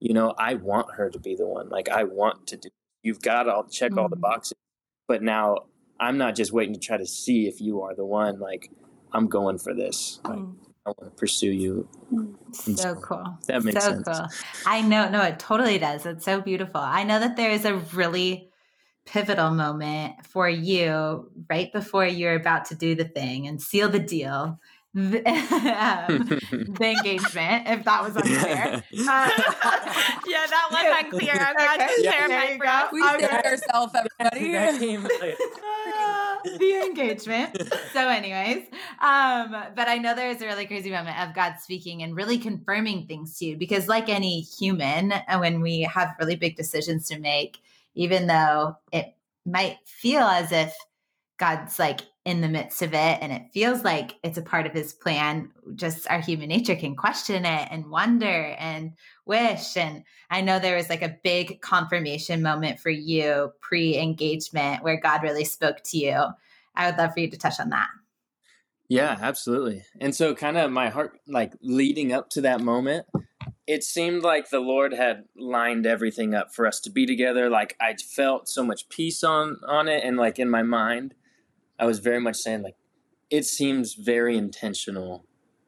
[0.00, 1.68] you know, I want her to be the one.
[1.68, 2.68] Like I want to do.
[3.02, 3.98] You've got to check mm-hmm.
[3.98, 4.22] all the mm-hmm.
[4.22, 4.56] boxes,
[5.06, 5.58] but now
[6.00, 8.38] I'm not just waiting to try to see if you are the one.
[8.38, 8.70] Like
[9.12, 10.20] I'm going for this.
[10.24, 10.54] Like, mm.
[10.86, 11.88] I want to pursue you.
[12.52, 13.38] So, so cool.
[13.46, 14.08] That makes so sense.
[14.08, 14.26] Cool.
[14.64, 15.10] I know.
[15.10, 16.06] No, it totally does.
[16.06, 16.80] It's so beautiful.
[16.80, 18.48] I know that there is a really
[19.04, 23.98] pivotal moment for you right before you're about to do the thing and seal the
[23.98, 24.58] deal
[24.98, 28.82] the, um, the engagement, if that was unclear.
[29.08, 29.30] Uh,
[30.26, 31.32] yeah, that was unclear.
[31.32, 31.94] I'm glad okay.
[31.96, 33.20] to clarify yeah, We okay.
[33.20, 34.96] saved ourselves, everybody.
[36.58, 37.62] the engagement.
[37.92, 38.66] So, anyways,
[39.00, 42.38] um, but I know there is a really crazy moment of God speaking and really
[42.38, 47.18] confirming things to you because, like any human, when we have really big decisions to
[47.18, 47.58] make,
[47.94, 49.14] even though it
[49.46, 50.74] might feel as if
[51.38, 54.74] God's like in the midst of it and it feels like it's a part of
[54.74, 55.50] his plan.
[55.74, 58.92] Just our human nature can question it and wonder and
[59.24, 59.78] wish.
[59.78, 65.00] And I know there was like a big confirmation moment for you pre engagement where
[65.00, 66.22] God really spoke to you.
[66.74, 67.88] I would love for you to touch on that.
[68.90, 69.84] Yeah, absolutely.
[69.98, 73.06] And so, kind of my heart, like leading up to that moment,
[73.66, 77.48] it seemed like the Lord had lined everything up for us to be together.
[77.48, 81.14] Like I felt so much peace on on it, and like in my mind,
[81.78, 82.76] I was very much saying like,
[83.30, 85.24] it seems very intentional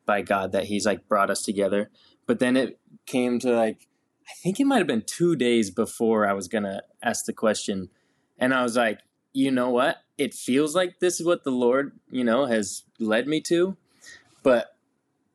[0.07, 1.91] by God that He's like brought us together.
[2.27, 3.87] But then it came to like,
[4.29, 7.91] I think it might have been two days before I was gonna ask the question,
[8.39, 9.01] and I was like,
[9.33, 9.99] you know what?
[10.19, 13.77] It feels like this is what the Lord, you know, has led me to,
[14.43, 14.77] but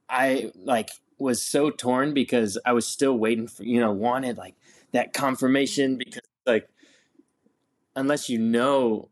[0.09, 4.55] I like was so torn because I was still waiting for, you know, wanted like
[4.91, 6.69] that confirmation because like
[7.95, 9.09] unless you know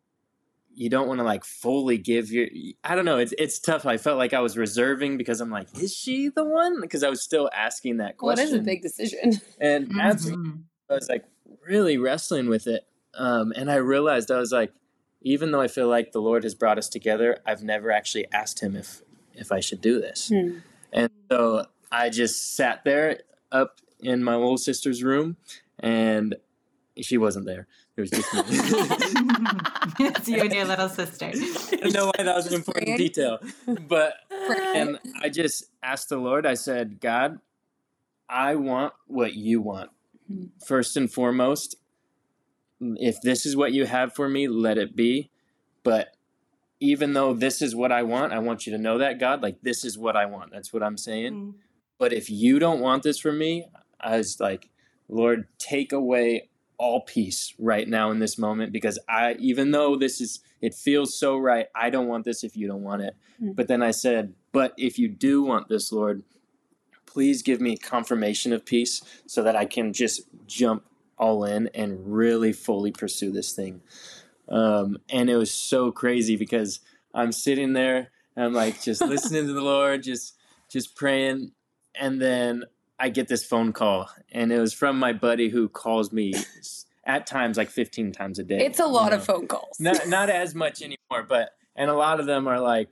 [0.75, 2.47] you don't want to like fully give your
[2.83, 3.85] I don't know, it's it's tough.
[3.85, 6.81] I felt like I was reserving because I'm like, is she the one?
[6.81, 8.45] Because I was still asking that question.
[8.45, 9.41] Well, it is a big decision.
[9.59, 10.49] And mm-hmm.
[10.89, 11.25] I was like
[11.67, 12.85] really wrestling with it.
[13.15, 14.73] Um, and I realized I was like,
[15.21, 18.61] even though I feel like the Lord has brought us together, I've never actually asked
[18.61, 19.01] him if
[19.33, 20.29] if I should do this.
[20.29, 20.59] Hmm.
[20.91, 23.19] And so I just sat there
[23.51, 25.37] up in my little sister's room,
[25.79, 26.35] and
[27.01, 27.67] she wasn't there.
[27.95, 28.41] It was just me.
[29.99, 31.25] it's you and your little sister.
[31.25, 33.39] I know why that was an important detail,
[33.87, 34.15] but
[34.75, 36.45] and I just asked the Lord.
[36.45, 37.39] I said, God,
[38.29, 39.91] I want what you want.
[40.27, 40.45] Hmm.
[40.65, 41.75] First and foremost,
[42.79, 45.29] if this is what you have for me, let it be.
[45.83, 46.15] But
[46.79, 49.61] even though this is what I want, I want you to know that, God, like
[49.61, 50.51] this is what I want.
[50.51, 51.33] That's what I'm saying.
[51.33, 51.53] Mm.
[51.97, 53.65] But if you don't want this for me,
[53.99, 54.69] I was like,
[55.07, 60.19] Lord, take away all peace right now in this moment because I, even though this
[60.19, 63.15] is, it feels so right, I don't want this if you don't want it.
[63.41, 63.53] Mm-hmm.
[63.53, 66.23] But then I said, but if you do want this, Lord,
[67.05, 70.85] please give me confirmation of peace so that I can just jump
[71.17, 73.81] all in and really fully pursue this thing.
[74.49, 76.79] Um, and it was so crazy because
[77.13, 80.35] I'm sitting there and I'm like just listening to the Lord, just
[80.69, 81.51] just praying,
[81.95, 82.63] and then
[83.03, 86.35] I get this phone call, and it was from my buddy who calls me
[87.03, 88.65] at times like 15 times a day.
[88.65, 89.17] It's a lot know?
[89.17, 89.77] of phone calls.
[89.77, 92.87] Not not as much anymore, but and a lot of them are like,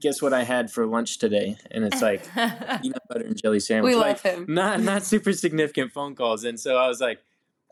[0.00, 1.56] guess what I had for lunch today?
[1.70, 3.94] And it's like peanut butter and jelly sandwich.
[3.94, 4.44] We like, love him.
[4.50, 7.20] Not not super significant phone calls, and so I was like,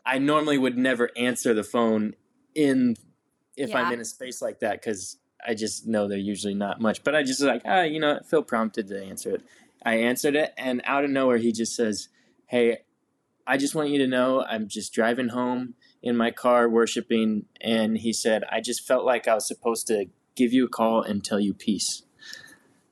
[0.03, 2.15] I normally would never answer the phone
[2.55, 2.95] in
[3.55, 3.77] if yeah.
[3.77, 5.17] I'm in a space like that because
[5.47, 7.03] I just know they're usually not much.
[7.03, 9.43] But I just like, ah, you know, I feel prompted to answer it.
[9.83, 12.09] I answered it, and out of nowhere, he just says,
[12.47, 12.79] Hey,
[13.47, 17.45] I just want you to know I'm just driving home in my car worshiping.
[17.61, 20.05] And he said, I just felt like I was supposed to
[20.35, 22.03] give you a call and tell you peace.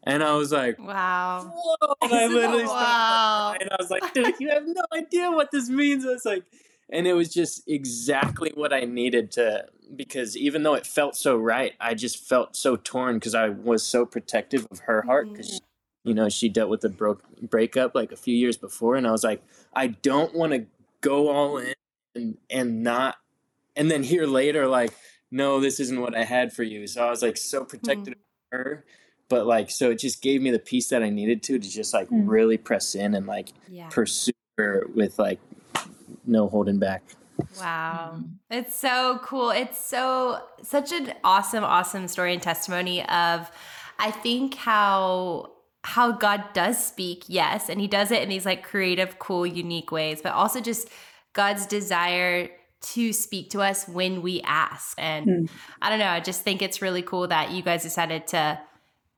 [0.03, 1.51] And I was like, Wow.
[1.53, 1.93] Whoa.
[2.01, 3.55] And I literally wow.
[3.59, 6.05] And I was like, Dude, you have no idea what this means.
[6.05, 6.43] I was like,
[6.89, 11.35] and it was just exactly what I needed to because even though it felt so
[11.35, 15.47] right, I just felt so torn because I was so protective of her heart because
[15.47, 15.65] mm-hmm
[16.07, 19.11] you know she dealt with a broke breakup like a few years before and i
[19.11, 19.43] was like
[19.75, 20.65] i don't want to
[21.01, 21.73] go all in
[22.15, 23.17] and and not
[23.75, 24.91] and then hear later like
[25.31, 28.55] no this isn't what i had for you so i was like so protected mm-hmm.
[28.55, 28.85] of her
[29.29, 31.93] but like so it just gave me the peace that i needed to to just
[31.93, 32.27] like mm-hmm.
[32.27, 33.87] really press in and like yeah.
[33.89, 35.39] pursue her with like
[36.25, 37.03] no holding back
[37.59, 38.13] Wow.
[38.15, 38.23] Mm-hmm.
[38.49, 39.51] It's so cool.
[39.51, 43.51] It's so such an awesome awesome story and testimony of
[43.99, 45.51] I think how
[45.87, 49.89] how God does speak, yes, and he does it in these like creative, cool, unique
[49.89, 50.89] ways, but also just
[51.31, 52.49] God's desire
[52.81, 54.97] to speak to us when we ask.
[54.97, 55.49] And mm.
[55.81, 58.59] I don't know, I just think it's really cool that you guys decided to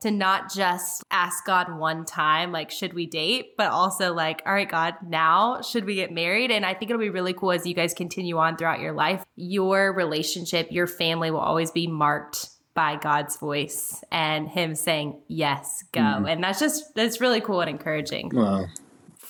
[0.02, 4.54] to not just ask God one time, like, should we date, but also like, all
[4.54, 6.52] right, God, now should we get married?
[6.52, 9.24] And I think it'll be really cool as you guys continue on throughout your life.
[9.34, 12.48] Your relationship, your family will always be marked
[12.80, 16.00] by God's voice and Him saying, Yes, go.
[16.00, 16.26] Mm-hmm.
[16.28, 18.30] And that's just, that's really cool and encouraging.
[18.32, 18.68] Wow.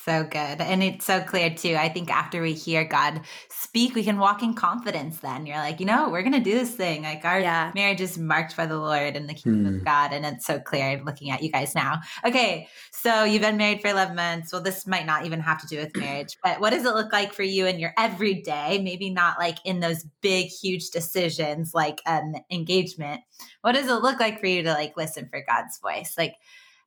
[0.04, 0.60] So good.
[0.62, 1.76] And it's so clear too.
[1.78, 3.20] I think after we hear God
[3.50, 5.44] speak, we can walk in confidence then.
[5.44, 7.02] You're like, you know, we're going to do this thing.
[7.02, 7.70] Like our yeah.
[7.74, 9.76] marriage is marked by the Lord and the kingdom mm.
[9.78, 10.12] of God.
[10.12, 12.00] And it's so clear looking at you guys now.
[12.24, 12.66] Okay.
[12.92, 14.52] So you've been married for 11 months.
[14.52, 17.12] Well, this might not even have to do with marriage, but what does it look
[17.12, 18.80] like for you in your everyday?
[18.82, 23.20] Maybe not like in those big, huge decisions like an engagement.
[23.60, 26.14] What does it look like for you to like listen for God's voice?
[26.16, 26.36] Like,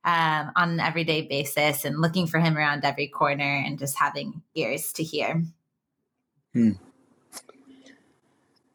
[0.05, 4.41] um, on an everyday basis and looking for him around every corner and just having
[4.55, 5.43] ears to hear.
[6.53, 6.71] Hmm.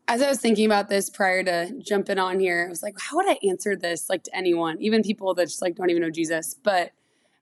[0.08, 3.16] as I was thinking about this prior to jumping on here, I was like, how
[3.18, 6.10] would I answer this like to anyone, even people that just like don't even know
[6.10, 6.54] Jesus?
[6.54, 6.92] But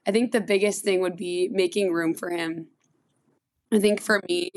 [0.07, 2.66] I think the biggest thing would be making room for him.
[3.72, 4.51] I think for me,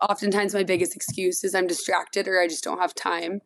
[0.00, 3.40] oftentimes my biggest excuse is I'm distracted or I just don't have time.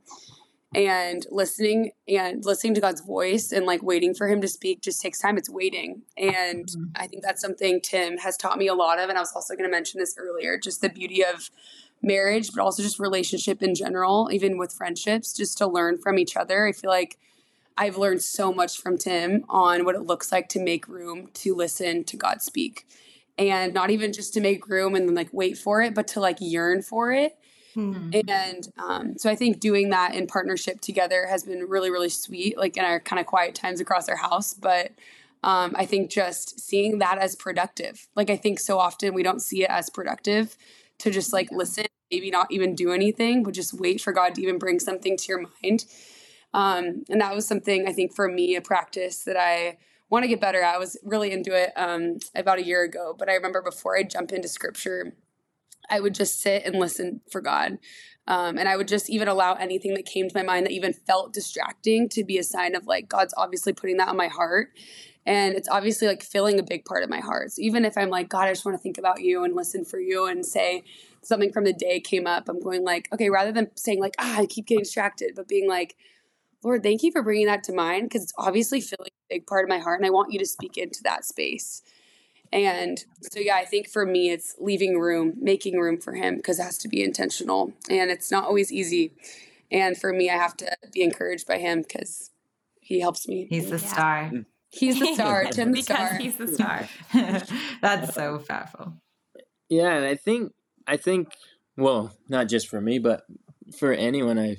[0.73, 5.03] And listening and listening to God's voice and like waiting for him to speak just
[5.03, 5.37] takes time.
[5.37, 6.03] It's waiting.
[6.17, 6.85] And mm-hmm.
[6.95, 9.09] I think that's something Tim has taught me a lot of.
[9.09, 11.51] And I was also going to mention this earlier just the beauty of
[12.03, 16.37] marriage, but also just relationship in general, even with friendships, just to learn from each
[16.37, 16.67] other.
[16.67, 17.19] I feel like
[17.77, 21.55] I've learned so much from Tim on what it looks like to make room to
[21.55, 22.87] listen to God speak.
[23.39, 26.21] And not even just to make room and then like wait for it, but to
[26.21, 27.39] like yearn for it.
[27.77, 28.29] Mm-hmm.
[28.29, 32.57] And um, so I think doing that in partnership together has been really, really sweet,
[32.59, 34.55] like in our kind of quiet times across our house.
[34.55, 34.93] But
[35.43, 38.09] um, I think just seeing that as productive.
[38.15, 40.57] Like I think so often we don't see it as productive
[40.99, 44.43] to just like listen, maybe not even do anything, but just wait for God to
[44.43, 45.87] even bring something to your mind.
[46.53, 49.79] Um, and that was something I think for me, a practice that I
[50.11, 50.75] want to get better at.
[50.75, 54.03] I was really into it um, about a year ago, but I remember before I
[54.03, 55.15] jump into scripture,
[55.91, 57.79] I would just sit and listen for God.
[58.27, 60.93] Um, and I would just even allow anything that came to my mind that even
[60.93, 64.69] felt distracting to be a sign of like God's obviously putting that on my heart.
[65.27, 67.53] And it's obviously like filling a big part of my heart.
[67.53, 69.85] So even if I'm like, God, I just want to think about you and listen
[69.85, 70.85] for you and say
[71.23, 74.39] something from the day came up, I'm going like, okay, rather than saying like, ah,
[74.39, 75.97] I keep getting distracted, but being like,
[76.63, 79.65] Lord, thank you for bringing that to mind because it's obviously filling a big part
[79.65, 81.83] of my heart and I want you to speak into that space.
[82.53, 86.59] And so, yeah, I think for me, it's leaving room, making room for him because
[86.59, 87.73] it has to be intentional.
[87.89, 89.13] And it's not always easy.
[89.71, 92.31] And for me, I have to be encouraged by him because
[92.81, 93.47] he helps me.
[93.49, 93.93] He's the yeah.
[93.93, 94.31] star.
[94.33, 94.47] Mm.
[94.71, 95.45] He's the star.
[95.53, 96.15] Tim the star.
[96.15, 96.89] He's the star.
[97.81, 98.95] That's so powerful.
[99.69, 100.53] Yeah, and I think
[100.87, 101.33] I think
[101.77, 103.23] well, not just for me, but
[103.79, 104.57] for anyone, I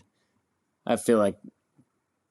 [0.85, 1.35] I feel like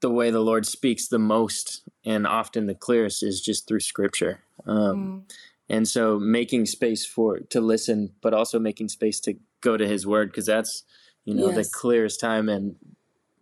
[0.00, 4.40] the way the Lord speaks the most and often the clearest is just through Scripture.
[4.66, 5.34] Um, mm.
[5.70, 10.04] And so, making space for to listen, but also making space to go to His
[10.04, 10.82] Word, because that's
[11.24, 11.66] you know yes.
[11.66, 12.74] the clearest time, and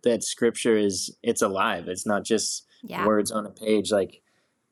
[0.03, 1.87] that Scripture is it's alive.
[1.87, 3.05] It's not just yeah.
[3.05, 3.91] words on a page.
[3.91, 4.21] Like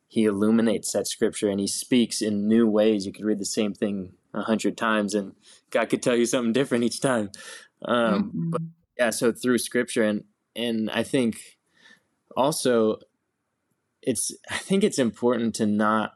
[0.08, 3.08] He illuminates that Scripture, and He speaks in new ways.
[3.08, 5.34] You could read the same thing a hundred times, and
[5.72, 7.32] God could tell you something different each time.
[7.84, 8.50] Um, mm-hmm.
[8.52, 8.62] But
[9.00, 11.58] yeah, so through Scripture, and and I think
[12.36, 13.00] also
[14.04, 16.14] it's I think it's important to not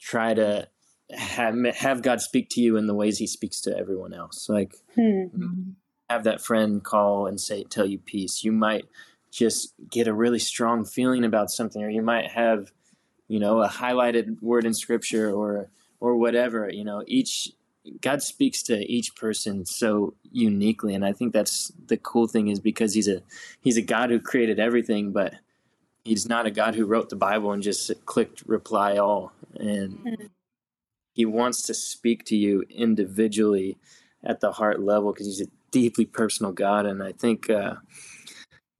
[0.00, 0.68] try to
[1.10, 4.48] have have God speak to you in the ways He speaks to everyone else.
[4.48, 5.70] Like mm-hmm.
[6.10, 8.44] have that friend call and say tell you peace.
[8.44, 8.84] You might
[9.30, 12.72] just get a really strong feeling about something, or you might have
[13.26, 15.70] you know a highlighted word in Scripture or
[16.00, 16.70] or whatever.
[16.70, 17.52] You know each
[18.00, 22.60] God speaks to each person so uniquely, and I think that's the cool thing is
[22.60, 23.22] because he's a
[23.60, 25.34] he's a God who created everything, but
[26.08, 29.32] he's not a God who wrote the Bible and just clicked reply all.
[29.54, 30.26] And mm-hmm.
[31.12, 33.76] he wants to speak to you individually
[34.24, 36.86] at the heart level because he's a deeply personal God.
[36.86, 37.74] And I think, uh,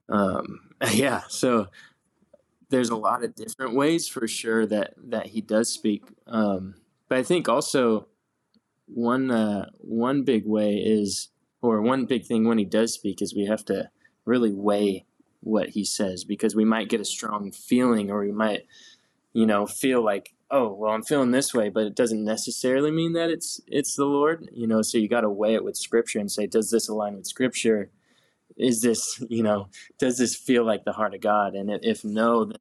[0.09, 0.61] um,
[0.91, 1.67] yeah, so
[2.69, 6.03] there's a lot of different ways for sure that, that he does speak.
[6.27, 6.75] Um,
[7.07, 8.07] but I think also
[8.87, 11.29] one, uh, one big way is,
[11.61, 13.89] or one big thing when he does speak is we have to
[14.25, 15.05] really weigh
[15.41, 18.65] what he says because we might get a strong feeling or we might
[19.31, 23.13] you know feel like oh well i'm feeling this way but it doesn't necessarily mean
[23.13, 24.81] that it's it's the lord you know?
[24.81, 27.91] So you got to weigh it with scripture and say does this align with scripture?
[28.57, 31.55] Is this you know does this feel like the heart of god?
[31.55, 32.57] And if no then,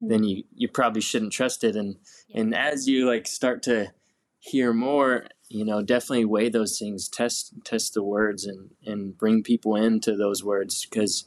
[0.00, 0.08] hmm.
[0.08, 1.76] then you you probably shouldn't trust it.
[1.76, 1.96] And
[2.34, 3.92] and as you like start to
[4.38, 7.08] hear more you know definitely weigh those things.
[7.08, 11.26] Test test the words and and bring people into those words because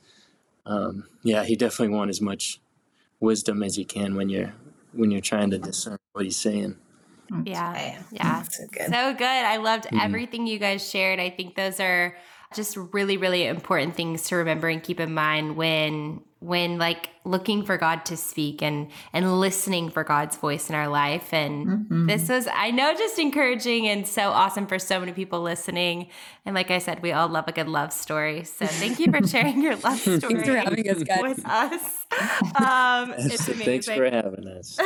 [0.65, 2.59] um, yeah, he definitely want as much
[3.19, 4.53] wisdom as you can when you're
[4.93, 6.75] when you're trying to discern what he's saying.
[7.45, 8.87] Yeah, yeah, so good.
[8.87, 9.23] so good.
[9.23, 9.99] I loved mm-hmm.
[9.99, 11.19] everything you guys shared.
[11.19, 12.15] I think those are
[12.55, 17.63] just really, really important things to remember and keep in mind when when like looking
[17.63, 21.33] for God to speak and and listening for God's voice in our life.
[21.33, 22.05] And mm-hmm.
[22.07, 26.07] this was I know just encouraging and so awesome for so many people listening.
[26.45, 28.43] And like I said, we all love a good love story.
[28.45, 31.21] So thank you for sharing your love story Thanks for having us guys.
[31.21, 32.05] with us.
[32.55, 33.65] Um, it's amazing.
[33.65, 34.79] Thanks for having us.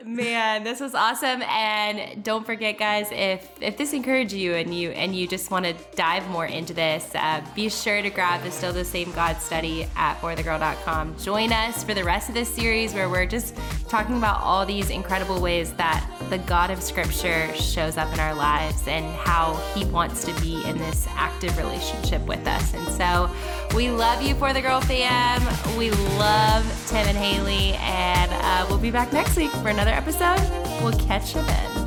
[0.04, 1.42] Man, this was awesome.
[1.42, 5.66] And don't forget, guys, if if this encouraged you and you and you just want
[5.66, 9.36] to dive more into this, uh, be sure to grab the Still the Same God
[9.36, 11.18] study at forthegirl.com gmail.com.
[11.18, 13.56] Join us for the rest of this series where we're just
[13.88, 18.34] talking about all these incredible ways that the God of Scripture shows up in our
[18.34, 22.74] lives and how He wants to be in this active relationship with us.
[22.74, 23.30] And so
[23.74, 25.42] we love you for the Girl Fam.
[25.76, 30.40] We love Tim and Haley, and uh, we'll be back next week for another episode.
[30.82, 31.85] We'll catch you then.